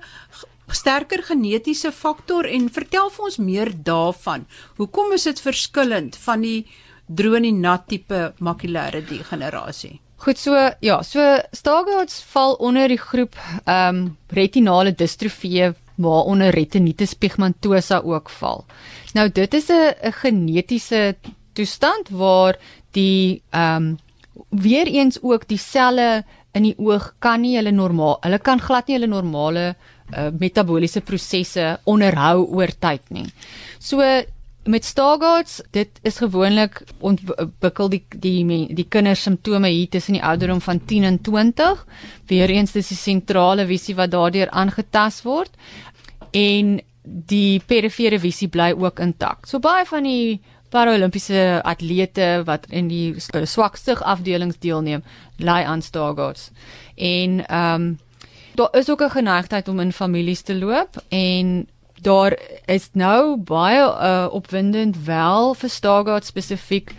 sterker 0.72 1.24
genetiese 1.24 1.92
faktor 1.92 2.46
en 2.46 2.70
vertel 2.70 3.10
vir 3.10 3.26
ons 3.26 3.38
meer 3.38 3.72
daarvan. 3.84 4.46
Hoekom 4.78 5.12
is 5.14 5.24
dit 5.24 5.42
verskillend 5.42 6.16
van 6.16 6.42
die 6.42 6.68
droë 7.08 7.52
nat 7.52 7.88
tipe 7.88 8.34
makulêre 8.40 9.02
degenerasie. 9.06 10.00
Goed 10.22 10.38
so, 10.38 10.54
ja, 10.80 11.02
so 11.02 11.20
Stargardt 11.52 12.14
val 12.32 12.54
onder 12.54 12.88
die 12.88 13.02
groep 13.02 13.36
ehm 13.66 13.96
um, 13.96 14.18
retinale 14.30 14.94
distrofie 14.94 15.74
waaronder 16.02 16.54
retinitis 16.56 17.14
pigmentosa 17.14 18.02
ook 18.04 18.30
val. 18.30 18.66
Nou 19.14 19.30
dit 19.30 19.54
is 19.54 19.70
'n 19.70 19.94
'n 20.04 20.12
genetiese 20.12 21.16
toestand 21.54 22.10
waar 22.10 22.58
die 22.92 23.42
ehm 23.50 23.76
um, 23.76 23.98
weer 24.50 24.88
eens 24.88 25.18
ook 25.22 25.48
die 25.48 25.58
selle 25.58 26.24
in 26.52 26.64
die 26.64 26.76
oog 26.78 27.14
kan 27.20 27.42
nie 27.42 27.56
hulle 27.56 27.72
normaal, 27.72 28.18
hulle 28.22 28.40
kan 28.40 28.60
glad 28.60 28.88
nie 28.88 28.98
hulle 28.98 29.08
normale 29.08 29.76
uh, 30.16 30.28
metabooliese 30.40 31.02
prosesse 31.02 31.80
onderhou 31.84 32.46
oor 32.46 32.72
tyd 32.80 33.02
nie. 33.10 33.28
So 33.80 34.02
Met 34.64 34.86
Stargardt's, 34.86 35.62
dit 35.74 35.90
is 36.06 36.20
gewoonlik 36.22 36.84
ontwikkel 37.02 37.88
die 37.90 38.04
die 38.14 38.44
die 38.78 38.86
kinders 38.86 39.24
simptome 39.26 39.72
hier 39.74 39.90
tussen 39.90 40.14
die 40.14 40.22
ouderdom 40.22 40.62
van 40.62 40.78
10 40.86 41.04
en 41.04 41.18
20. 41.22 41.82
Weereens 42.30 42.76
dis 42.76 42.92
die 42.94 42.98
sentrale 42.98 43.66
visie 43.66 43.96
wat 43.98 44.12
daardeur 44.14 44.52
aangetast 44.54 45.26
word 45.26 45.50
en 46.32 46.80
die 47.04 47.62
perifere 47.66 48.20
visie 48.20 48.48
bly 48.48 48.72
ook 48.78 49.00
intact. 49.00 49.50
So 49.50 49.60
baie 49.60 49.86
van 49.86 50.04
die 50.04 50.42
paralimpiese 50.72 51.62
atlete 51.68 52.42
wat 52.48 52.66
in 52.70 52.88
die 52.88 53.16
swakste 53.20 53.98
afdelings 54.00 54.60
deelneem, 54.60 55.04
ly 55.38 55.62
aan 55.68 55.82
Stargardt's. 55.82 56.52
En 56.96 57.44
ehm 57.48 57.82
um, 57.82 58.00
daar 58.56 58.76
is 58.76 58.90
ook 58.90 59.02
'n 59.02 59.10
geneigtheid 59.10 59.68
om 59.68 59.80
in 59.80 59.94
families 59.94 60.42
te 60.42 60.56
loop 60.56 61.04
en 61.10 61.68
daar 62.02 62.40
is 62.66 62.90
nou 62.94 63.38
baie 63.38 63.82
uh, 63.82 64.28
opwindend 64.32 65.04
wel 65.06 65.54
vir 65.54 65.70
Stargardt 65.70 66.26
spesifiek 66.26 66.92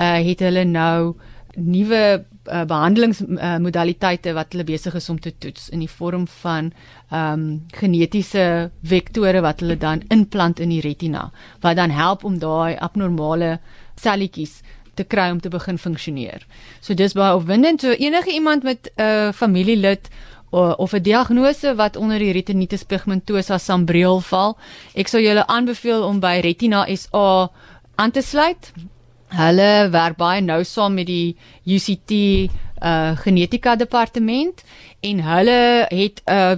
uh, 0.00 0.18
het 0.26 0.40
hulle 0.40 0.64
nou 0.64 1.16
nuwe 1.54 2.24
uh, 2.50 2.64
behandelingsmodaliteite 2.64 4.30
uh, 4.30 4.34
wat 4.34 4.52
hulle 4.52 4.64
besig 4.64 4.94
is 4.94 5.08
om 5.08 5.20
te 5.20 5.32
toets 5.38 5.68
in 5.70 5.84
die 5.84 5.90
vorm 5.90 6.26
van 6.42 6.72
ehm 7.10 7.32
um, 7.32 7.46
genetiese 7.74 8.70
vektore 8.82 9.40
wat 9.40 9.60
hulle 9.60 9.76
dan 9.76 10.02
inplant 10.08 10.60
in 10.60 10.68
die 10.68 10.80
retina 10.80 11.30
wat 11.60 11.76
dan 11.76 11.90
help 11.90 12.24
om 12.24 12.38
daai 12.38 12.76
abnormale 12.76 13.58
selletjies 14.00 14.60
te 14.94 15.04
kry 15.04 15.30
om 15.30 15.40
te 15.40 15.48
begin 15.48 15.78
funksioneer. 15.78 16.44
So 16.80 16.94
dis 16.94 17.14
baie 17.16 17.34
opwindend. 17.34 17.80
So 17.80 17.90
enige 17.90 18.32
iemand 18.32 18.62
met 18.62 18.90
'n 18.96 19.02
uh, 19.02 19.32
familielid 19.32 20.08
of 20.50 20.92
'n 20.92 21.02
diagnose 21.02 21.74
wat 21.74 21.96
onder 21.96 22.18
die 22.18 22.32
retinitis 22.32 22.82
pigmentosa 22.82 23.58
sambreel 23.58 24.20
val. 24.20 24.58
Ek 24.94 25.08
sou 25.08 25.22
julle 25.22 25.46
aanbeveel 25.46 26.02
om 26.02 26.20
by 26.20 26.40
Retina 26.42 26.86
SA 26.94 27.50
aan 27.94 28.10
te 28.10 28.22
sluit. 28.22 28.72
Hulle 29.30 29.88
werk 29.90 30.16
baie 30.18 30.40
nou 30.42 30.64
saam 30.64 30.94
met 30.98 31.06
die 31.06 31.36
UCT 31.66 32.16
uh 32.80 33.12
genetika 33.20 33.76
departement 33.76 34.62
en 35.04 35.20
hulle 35.20 35.86
het 35.88 36.22
'n 36.24 36.32
uh, 36.32 36.56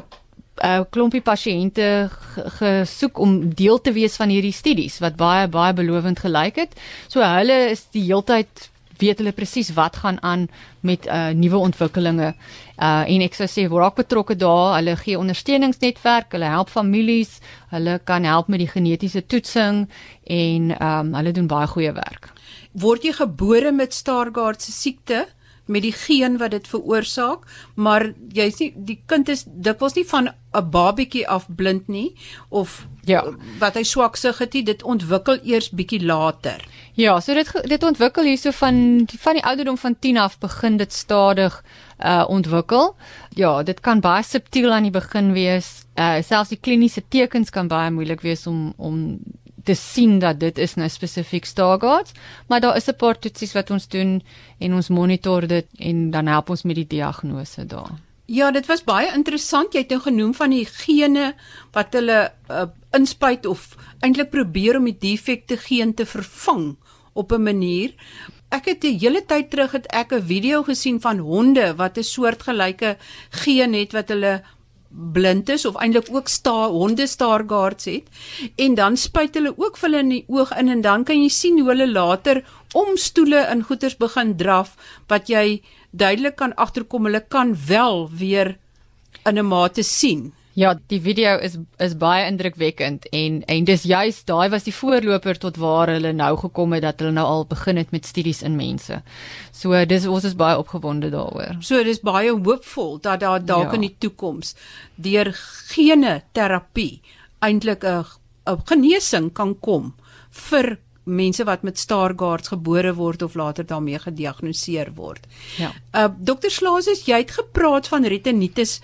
'n 0.63 0.81
uh, 0.81 0.85
klompie 0.91 1.21
pasiënte 1.21 2.11
gesoek 2.59 3.19
om 3.19 3.55
deel 3.55 3.81
te 3.81 3.93
wees 3.93 4.17
van 4.17 4.29
hierdie 4.29 4.53
studies 4.53 4.99
wat 4.99 5.17
baie 5.17 5.49
baie 5.49 5.73
belovend 5.73 6.19
gelyk 6.19 6.57
het. 6.57 6.73
So 7.09 7.21
hulle 7.21 7.71
is 7.71 7.87
die 7.91 8.05
heeltyd 8.05 8.71
weet 9.03 9.19
hulle 9.19 9.33
presies 9.33 9.73
wat 9.75 9.97
gaan 9.97 10.23
aan 10.23 10.49
met 10.81 11.07
uh 11.07 11.29
nuwe 11.29 11.57
ontwikkelinge. 11.57 12.35
Uh 12.79 13.03
en 13.15 13.25
ek 13.27 13.35
sou 13.35 13.49
sê 13.51 13.67
raak 13.69 13.97
betrokke 13.99 14.37
daar. 14.37 14.77
Hulle 14.79 14.97
gee 14.97 15.19
ondersteuningsnetwerk, 15.19 16.33
hulle 16.33 16.45
help 16.45 16.71
families, 16.71 17.41
hulle 17.75 18.01
kan 18.05 18.25
help 18.25 18.49
met 18.49 18.63
die 18.63 18.71
genetiese 18.71 19.27
toetsing 19.27 19.89
en 20.25 20.71
um 20.79 21.15
hulle 21.15 21.33
doen 21.33 21.47
baie 21.47 21.67
goeie 21.67 21.93
werk. 21.93 22.33
Word 22.73 23.05
jy 23.05 23.13
gebore 23.13 23.73
met 23.73 23.95
Stargardt 23.95 24.63
se 24.63 24.73
siekte? 24.73 25.27
met 25.65 25.83
die 25.83 25.93
geen 25.95 26.39
wat 26.39 26.51
dit 26.51 26.69
veroorsaak, 26.69 27.45
maar 27.75 28.09
jy 28.35 28.49
sien 28.51 28.87
die 28.87 28.99
kind 29.07 29.29
is 29.33 29.45
dikwels 29.47 29.95
nie 29.95 30.07
van 30.09 30.29
'n 30.29 30.71
babietjie 30.71 31.29
af 31.29 31.47
blind 31.57 31.89
nie 31.89 32.15
of 32.49 32.87
ja, 33.05 33.23
wat 33.59 33.75
hy 33.75 33.83
swak 33.83 34.17
sig 34.17 34.39
het, 34.39 34.53
dit 34.53 34.83
ontwikkel 34.83 35.39
eers 35.45 35.71
bietjie 35.71 36.05
later. 36.05 36.65
Ja, 36.95 37.21
so 37.21 37.35
dit 37.35 37.53
dit 37.69 37.83
ontwikkel 37.83 38.25
hierso 38.25 38.51
van 38.51 39.07
van 39.19 39.35
die 39.35 39.45
ouderdom 39.45 39.79
van 39.79 39.99
10 39.99 40.19
af 40.19 40.39
begin 40.39 40.77
dit 40.77 40.93
stadig 40.93 41.65
uh 42.05 42.25
ontwikkel. 42.29 42.97
Ja, 43.35 43.63
dit 43.63 43.81
kan 43.81 44.01
baie 44.01 44.23
subtiel 44.23 44.73
aan 44.73 44.83
die 44.83 44.91
begin 44.91 45.33
wees. 45.33 45.87
Uh 45.95 46.23
selfs 46.23 46.49
die 46.49 46.61
kliniese 46.61 47.03
tekens 47.09 47.51
kan 47.51 47.69
baie 47.69 47.91
moeilik 47.91 48.21
wees 48.21 48.47
om 48.47 48.73
om 48.77 49.19
te 49.63 49.75
sien 49.75 50.19
dat 50.19 50.41
dit 50.41 50.59
is 50.59 50.75
nou 50.75 50.89
spesifiek 50.89 51.45
Stargardt, 51.45 52.13
maar 52.49 52.61
daar 52.61 52.77
is 52.77 52.89
'n 52.89 52.97
paar 52.97 53.19
toetsies 53.19 53.53
wat 53.53 53.71
ons 53.71 53.89
doen 53.89 54.23
en 54.59 54.75
ons 54.75 54.89
monitor 54.89 55.47
dit 55.47 55.67
en 55.79 56.11
dan 56.11 56.27
help 56.27 56.51
ons 56.51 56.63
met 56.63 56.75
die 56.75 56.87
diagnose 56.87 57.67
daar. 57.67 57.91
Ja, 58.27 58.51
dit 58.51 58.67
was 58.67 58.85
baie 58.85 59.11
interessant. 59.15 59.73
Jy 59.73 59.79
het 59.79 59.91
nou 59.91 60.01
genoem 60.01 60.35
van 60.35 60.51
die 60.51 60.65
gene 60.65 61.35
wat 61.73 61.93
hulle 61.93 62.33
uh, 62.51 62.63
inspuit 62.91 63.47
of 63.47 63.77
eintlik 64.01 64.31
probeer 64.31 64.79
om 64.79 64.85
die 64.85 64.99
defekte 64.99 65.57
geen 65.57 65.95
te 65.95 66.07
vervang 66.07 66.77
op 67.13 67.33
'n 67.33 67.43
manier. 67.43 67.95
Ek 68.49 68.65
het 68.65 68.85
'n 68.85 68.99
hele 68.99 69.25
tyd 69.25 69.51
terug 69.51 69.73
het 69.73 69.87
ek 69.87 70.13
'n 70.13 70.23
video 70.23 70.63
gesien 70.63 71.01
van 71.01 71.19
honde 71.19 71.75
wat 71.77 71.99
'n 71.99 72.03
soortgelyke 72.03 72.97
geen 73.31 73.73
het 73.75 73.93
wat 73.93 74.09
hulle 74.09 74.43
blind 74.93 75.49
is 75.49 75.65
of 75.69 75.77
eintlik 75.81 76.09
ook 76.13 76.29
sta 76.29 76.69
honde 76.73 77.07
staargaards 77.07 77.85
het 77.91 78.09
en 78.57 78.75
dan 78.75 78.97
spuit 78.97 79.35
hulle 79.35 79.55
ook 79.57 79.79
vir 79.81 79.89
hulle 79.89 80.03
in 80.05 80.13
die 80.17 80.25
oog 80.29 80.53
in 80.59 80.69
en 80.69 80.85
dan 80.85 81.05
kan 81.09 81.23
jy 81.23 81.31
sien 81.33 81.61
hoe 81.61 81.71
hulle 81.73 81.89
later 81.91 82.43
om 82.79 82.97
stoele 82.97 83.47
in 83.53 83.65
goeters 83.69 83.97
begin 83.97 84.37
draf 84.37 84.77
wat 85.09 85.33
jy 85.33 85.63
duidelik 85.91 86.37
kan 86.37 86.55
agterkom 86.55 87.09
hulle 87.09 87.25
kan 87.29 87.57
wel 87.69 88.09
weer 88.11 88.57
in 89.25 89.39
'n 89.39 89.47
mate 89.47 89.83
sien 89.83 90.33
Ja, 90.55 90.75
die 90.87 91.01
video 91.01 91.39
is 91.41 91.57
is 91.81 91.95
baie 91.97 92.27
indrukwekkend 92.29 93.07
en 93.17 93.41
en 93.49 93.65
dis 93.65 93.87
juist 93.89 94.27
daai 94.29 94.51
was 94.53 94.67
die 94.69 94.75
voorloper 94.75 95.39
tot 95.41 95.57
waar 95.57 95.89
hulle 95.89 96.13
nou 96.13 96.37
gekom 96.43 96.77
het 96.77 96.85
dat 96.85 97.01
hulle 97.01 97.15
nou 97.17 97.25
al 97.27 97.47
begin 97.49 97.81
het 97.81 97.91
met 97.91 98.07
studies 98.07 98.43
in 98.43 98.57
mense. 98.57 99.01
So 99.53 99.85
dis 99.89 100.07
ons 100.07 100.29
is 100.29 100.37
baie 100.37 100.59
opgewonde 100.61 101.11
daaroor. 101.15 101.57
So 101.65 101.81
dis 101.85 102.03
baie 102.05 102.35
hoopvol 102.37 102.99
dat 103.01 103.25
daar 103.25 103.41
dalk 103.45 103.73
ja. 103.73 103.81
in 103.81 103.89
die 103.89 103.97
toekoms 103.99 104.55
deur 104.97 105.33
gene 105.73 106.21
terapie 106.33 107.01
eintlik 107.41 107.85
'n 107.85 108.05
'n 108.47 108.63
genesing 108.65 109.33
kan 109.33 109.55
kom 109.61 109.95
vir 110.31 110.79
mense 111.05 111.45
wat 111.45 111.63
met 111.63 111.79
Stargardt 111.79 112.49
gebore 112.49 112.95
word 112.95 113.23
of 113.23 113.35
later 113.35 113.67
daarmee 113.67 113.99
gediagnoseer 113.99 114.93
word. 114.95 115.27
Ja. 115.59 115.73
Uh 115.95 116.09
dokter 116.19 116.51
Slaas, 116.51 116.87
jy 117.07 117.17
het 117.17 117.31
gepraat 117.31 117.89
van 117.89 118.05
retinitis 118.05 118.81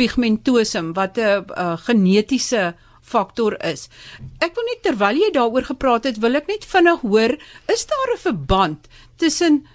pigmentosum 0.00 0.94
wat 0.96 1.18
'n 1.18 1.44
uh, 1.56 1.76
genetiese 1.86 2.74
faktor 3.10 3.56
is. 3.64 3.88
Ek 4.40 4.54
wil 4.54 4.66
net 4.68 4.82
terwyl 4.86 5.18
jy 5.18 5.30
daaroor 5.34 5.66
gepraat 5.72 6.06
het, 6.08 6.20
wil 6.22 6.38
ek 6.38 6.48
net 6.50 6.64
vinnig 6.68 7.02
hoor, 7.02 7.36
is 7.74 7.86
daar 7.90 8.14
'n 8.14 8.24
verband 8.24 8.88
tussen 9.16 9.66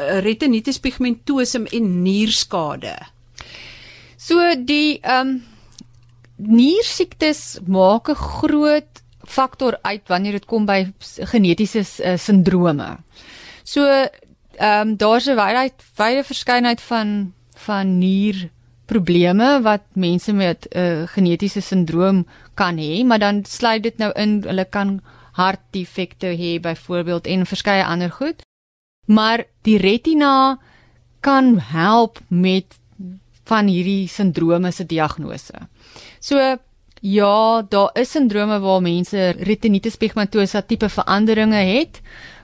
uh, 0.00 0.20
retinitis 0.24 0.78
pigmentosum 0.78 1.66
en 1.66 2.02
nierskade? 2.02 2.96
So 4.16 4.38
die 4.56 5.00
ehm 5.02 5.28
um, 5.28 5.42
niersiektes 6.38 7.58
maak 7.66 8.08
'n 8.08 8.14
groot 8.14 9.02
faktor 9.28 9.78
uit 9.82 10.08
wanneer 10.08 10.32
dit 10.32 10.46
kom 10.46 10.66
by 10.66 10.92
genetiese 11.32 11.84
uh, 12.02 12.16
sindrome. 12.16 12.98
So 13.64 13.84
ehm 13.84 14.88
um, 14.88 14.96
daar's 14.96 15.26
'n 15.26 15.36
wye 15.36 15.70
wye 15.96 16.24
verskeidenheid 16.24 16.80
van 16.80 17.32
van 17.54 17.98
nier 17.98 18.50
probleme 18.88 19.58
wat 19.62 19.84
mense 19.92 20.32
met 20.32 20.66
'n 20.70 20.78
uh, 20.78 21.06
genetiese 21.06 21.60
sindroom 21.60 22.26
kan 22.54 22.76
hê, 22.76 23.04
maar 23.04 23.18
dan 23.18 23.44
sluit 23.44 23.82
dit 23.82 23.98
nou 23.98 24.12
in 24.16 24.42
hulle 24.46 24.64
kan 24.64 25.00
hartdefekte 25.32 26.26
hê 26.26 26.60
byvoorbeeld 26.60 27.26
en 27.26 27.46
verskeie 27.46 27.84
ander 27.84 28.10
goed. 28.10 28.42
Maar 29.06 29.44
die 29.62 29.78
retina 29.78 30.58
kan 31.20 31.58
help 31.58 32.20
met 32.28 32.78
van 33.44 33.66
hierdie 33.66 34.08
sindrome 34.08 34.70
se 34.70 34.86
diagnose. 34.86 35.54
So 36.20 36.56
ja, 37.00 37.62
daar 37.68 37.90
is 37.94 38.10
sindrome 38.10 38.58
waar 38.60 38.82
mense 38.82 39.30
retinitis 39.38 39.96
pigmentosa 39.96 40.62
tipe 40.62 40.88
veranderinge 40.88 41.62
het 41.78 42.00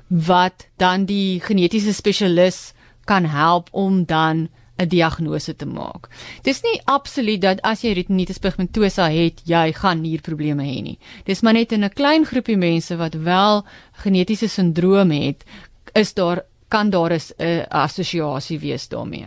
wat 0.09 0.69
dan 0.77 1.05
die 1.05 1.41
genetiese 1.41 1.93
spesialis 1.95 2.73
kan 3.05 3.25
help 3.25 3.69
om 3.73 4.05
dan 4.05 4.49
'n 4.79 4.89
diagnose 4.89 5.57
te 5.57 5.67
maak. 5.67 6.09
Dis 6.43 6.63
nie 6.63 6.81
absoluut 6.85 7.41
dat 7.41 7.61
as 7.63 7.83
jy 7.83 7.93
retinitis 7.93 8.39
pigmentosa 8.39 9.09
het, 9.11 9.43
jy 9.45 9.73
gaan 9.73 10.01
nierprobleme 10.01 10.65
hê 10.65 10.83
nie. 10.83 10.99
Dis 11.25 11.43
maar 11.43 11.53
net 11.53 11.73
in 11.73 11.85
'n 11.85 11.91
klein 11.95 12.25
groepie 12.25 12.57
mense 12.57 12.97
wat 12.97 13.15
wel 13.15 13.65
genetiese 13.93 14.49
sindroom 14.49 15.11
het, 15.11 15.45
is 15.95 16.15
daar 16.15 16.45
kan 16.69 16.91
daar 16.91 17.13
'n 17.13 17.67
assosiasie 17.69 18.59
wees 18.59 18.89
daarmee. 18.89 19.27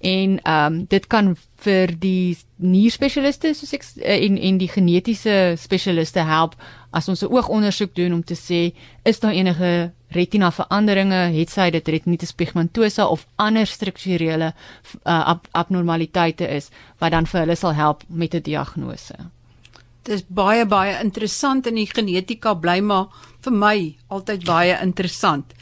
En 0.00 0.40
ehm 0.42 0.72
um, 0.72 0.84
dit 0.88 1.06
kan 1.06 1.36
vir 1.56 1.98
die 1.98 2.38
nierspesialiste 2.56 3.54
soos 3.54 3.72
ek 3.72 3.84
en 4.02 4.38
en 4.38 4.58
die 4.58 4.68
genetiese 4.68 5.54
spesialiste 5.56 6.20
help 6.20 6.54
as 6.90 7.08
ons 7.08 7.22
'n 7.22 7.32
oogondersoek 7.32 7.94
doen 7.94 8.12
om 8.12 8.24
te 8.24 8.34
sê 8.34 8.72
is 9.04 9.20
daar 9.20 9.32
enige 9.32 9.92
retina 10.08 10.50
veranderinge, 10.50 11.32
het 11.36 11.50
sy 11.50 11.70
dit 11.70 11.88
retinitis 11.88 12.32
pigmentosa 12.32 13.06
of 13.06 13.26
ander 13.36 13.66
strukturele 13.66 14.52
uh, 14.52 15.28
ab 15.28 15.48
abnormaliteite 15.52 16.48
is 16.48 16.70
wat 16.98 17.12
dan 17.12 17.26
vir 17.26 17.40
hulle 17.40 17.56
sal 17.56 17.74
help 17.74 18.04
met 18.08 18.34
'n 18.34 18.42
diagnose. 18.42 19.14
Dis 20.02 20.22
baie 20.28 20.64
baie 20.66 20.94
interessant 21.04 21.66
en 21.66 21.74
die 21.74 21.86
genetika 21.86 22.54
bly 22.54 22.80
maar 22.80 23.06
vir 23.44 23.52
my 23.52 23.96
altyd 24.08 24.44
baie 24.44 24.78
interessant. 24.82 25.52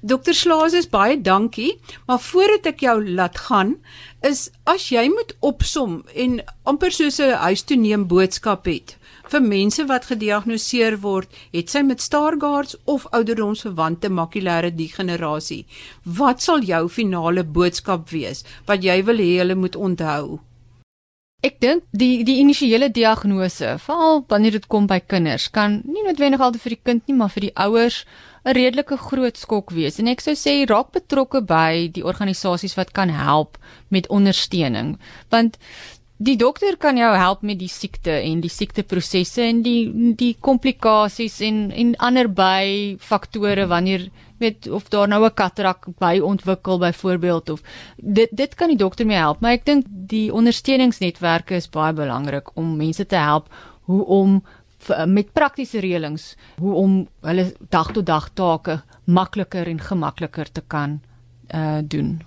Dokter 0.00 0.34
Slaas 0.34 0.72
is 0.72 0.86
baie 0.86 1.20
dankie, 1.20 1.80
maar 2.06 2.18
voordat 2.18 2.66
ek 2.66 2.80
jou 2.80 3.10
laat 3.10 3.38
gaan, 3.38 3.76
is 4.22 4.50
as 4.64 4.88
jy 4.88 5.08
moet 5.08 5.34
opsom 5.40 6.04
en 6.14 6.40
amper 6.64 6.92
soos 6.92 7.18
'n 7.20 7.34
huis 7.34 7.62
toe 7.62 7.76
neem 7.76 8.06
boodskap 8.06 8.66
het 8.66 8.96
vir 9.32 9.42
mense 9.42 9.86
wat 9.90 10.08
gediagnoseer 10.10 10.98
word, 11.02 11.30
het 11.52 11.70
sy 11.70 11.82
met 11.82 12.00
Stargardts 12.00 12.76
of 12.84 13.06
ouderdomsverwante 13.12 14.08
makulêre 14.08 14.72
degenerasie. 14.74 15.64
Wat 16.04 16.42
sal 16.42 16.66
jou 16.66 16.86
finale 16.88 17.44
boodskap 17.44 18.10
wees 18.10 18.44
wat 18.66 18.84
jy 18.84 19.02
wil 19.06 19.22
hê 19.22 19.32
hulle 19.42 19.58
moet 19.58 19.76
onthou? 19.76 20.38
Ek 21.44 21.58
dink 21.60 21.84
die 21.92 22.24
die 22.24 22.38
initiële 22.40 22.88
diagnose, 22.90 23.74
veral 23.84 24.22
wanneer 24.30 24.56
dit 24.56 24.64
kom 24.72 24.86
by 24.90 24.98
kinders, 25.04 25.50
kan 25.52 25.82
nie 25.84 26.02
noodwendig 26.06 26.40
altyd 26.40 26.62
vir 26.64 26.74
die 26.74 26.84
kind 26.88 27.04
nie, 27.06 27.16
maar 27.18 27.30
vir 27.34 27.46
die 27.46 27.52
ouers 27.66 27.98
'n 28.46 28.54
redelike 28.56 28.96
groot 28.96 29.36
skok 29.36 29.70
wees. 29.70 29.98
En 29.98 30.08
ek 30.08 30.20
sou 30.24 30.34
sê 30.34 30.64
raak 30.66 30.92
betrokke 30.92 31.42
by 31.42 31.88
die 31.92 32.04
organisasies 32.04 32.76
wat 32.78 32.92
kan 32.92 33.08
help 33.08 33.58
met 33.90 34.08
ondersteuning, 34.08 34.98
want 35.30 35.58
Die 36.16 36.36
dokter 36.40 36.78
kan 36.80 36.96
jou 36.96 37.10
help 37.12 37.42
met 37.44 37.58
die 37.60 37.68
siekte 37.68 38.14
en 38.24 38.40
die 38.40 38.50
siekteprosesse 38.52 39.42
en 39.44 39.58
die 39.64 40.14
die 40.16 40.32
komplikasies 40.40 41.42
en 41.44 41.66
en 41.76 41.90
ander 42.00 42.30
by 42.32 42.96
faktore 43.04 43.66
wanneer 43.68 44.08
weet 44.40 44.68
of 44.68 44.88
daar 44.88 45.08
nou 45.08 45.24
'n 45.24 45.34
katarak 45.34 45.86
by 45.98 46.18
ontwikkel 46.20 46.78
byvoorbeeld 46.78 47.50
of 47.50 47.60
dit 47.96 48.28
dit 48.32 48.54
kan 48.54 48.68
die 48.68 48.76
dokter 48.76 49.06
mee 49.06 49.16
help 49.16 49.40
maar 49.40 49.52
ek 49.52 49.64
dink 49.64 49.84
die 49.88 50.32
ondersteuningsnetwerke 50.32 51.54
is 51.54 51.68
baie 51.68 51.92
belangrik 51.92 52.48
om 52.56 52.76
mense 52.76 53.06
te 53.06 53.16
help 53.16 53.48
hoe 53.84 54.04
om 54.04 54.42
met 55.06 55.32
praktiese 55.32 55.80
reëlings 55.80 56.36
hoe 56.58 56.74
om 56.74 57.08
hulle 57.20 57.52
dag 57.68 57.92
tot 57.92 58.06
dag 58.06 58.30
take 58.34 58.82
makliker 59.04 59.68
en 59.68 59.80
gemakliker 59.80 60.52
te 60.52 60.62
kan 60.66 61.00
uh 61.54 61.80
doen 61.82 62.20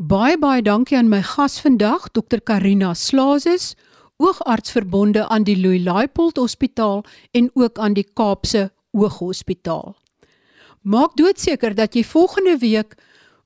Baie 0.00 0.38
baie 0.40 0.62
dankie 0.64 0.96
aan 0.96 1.10
my 1.12 1.20
gas 1.20 1.58
vandag, 1.60 2.06
Dr. 2.16 2.40
Karina 2.40 2.94
Slazes, 2.96 3.74
oogartsverbonde 4.16 5.26
aan 5.28 5.44
die 5.44 5.56
Louis 5.60 5.84
Laipold 5.84 6.38
Hospitaal 6.40 7.04
en 7.36 7.50
ook 7.52 7.78
aan 7.78 7.92
die 7.92 8.06
Kaapse 8.14 8.70
Ooghospitaal. 8.96 9.92
Maak 10.80 11.16
doodseker 11.16 11.74
dat 11.74 11.92
jy 11.94 12.04
volgende 12.04 12.56
week 12.58 12.96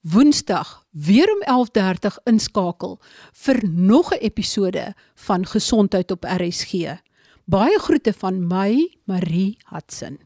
Woensdag 0.06 0.86
weer 0.90 1.26
om 1.34 1.42
11:30 1.42 2.22
inskakel 2.24 3.00
vir 3.32 3.60
nog 3.66 4.14
'n 4.14 4.22
episode 4.22 4.94
van 5.14 5.46
Gesondheid 5.46 6.10
op 6.10 6.24
RSG. 6.24 7.02
Baie 7.44 7.78
groete 7.78 8.12
van 8.12 8.46
my, 8.46 8.96
Marie 9.04 9.58
Hudson. 9.64 10.25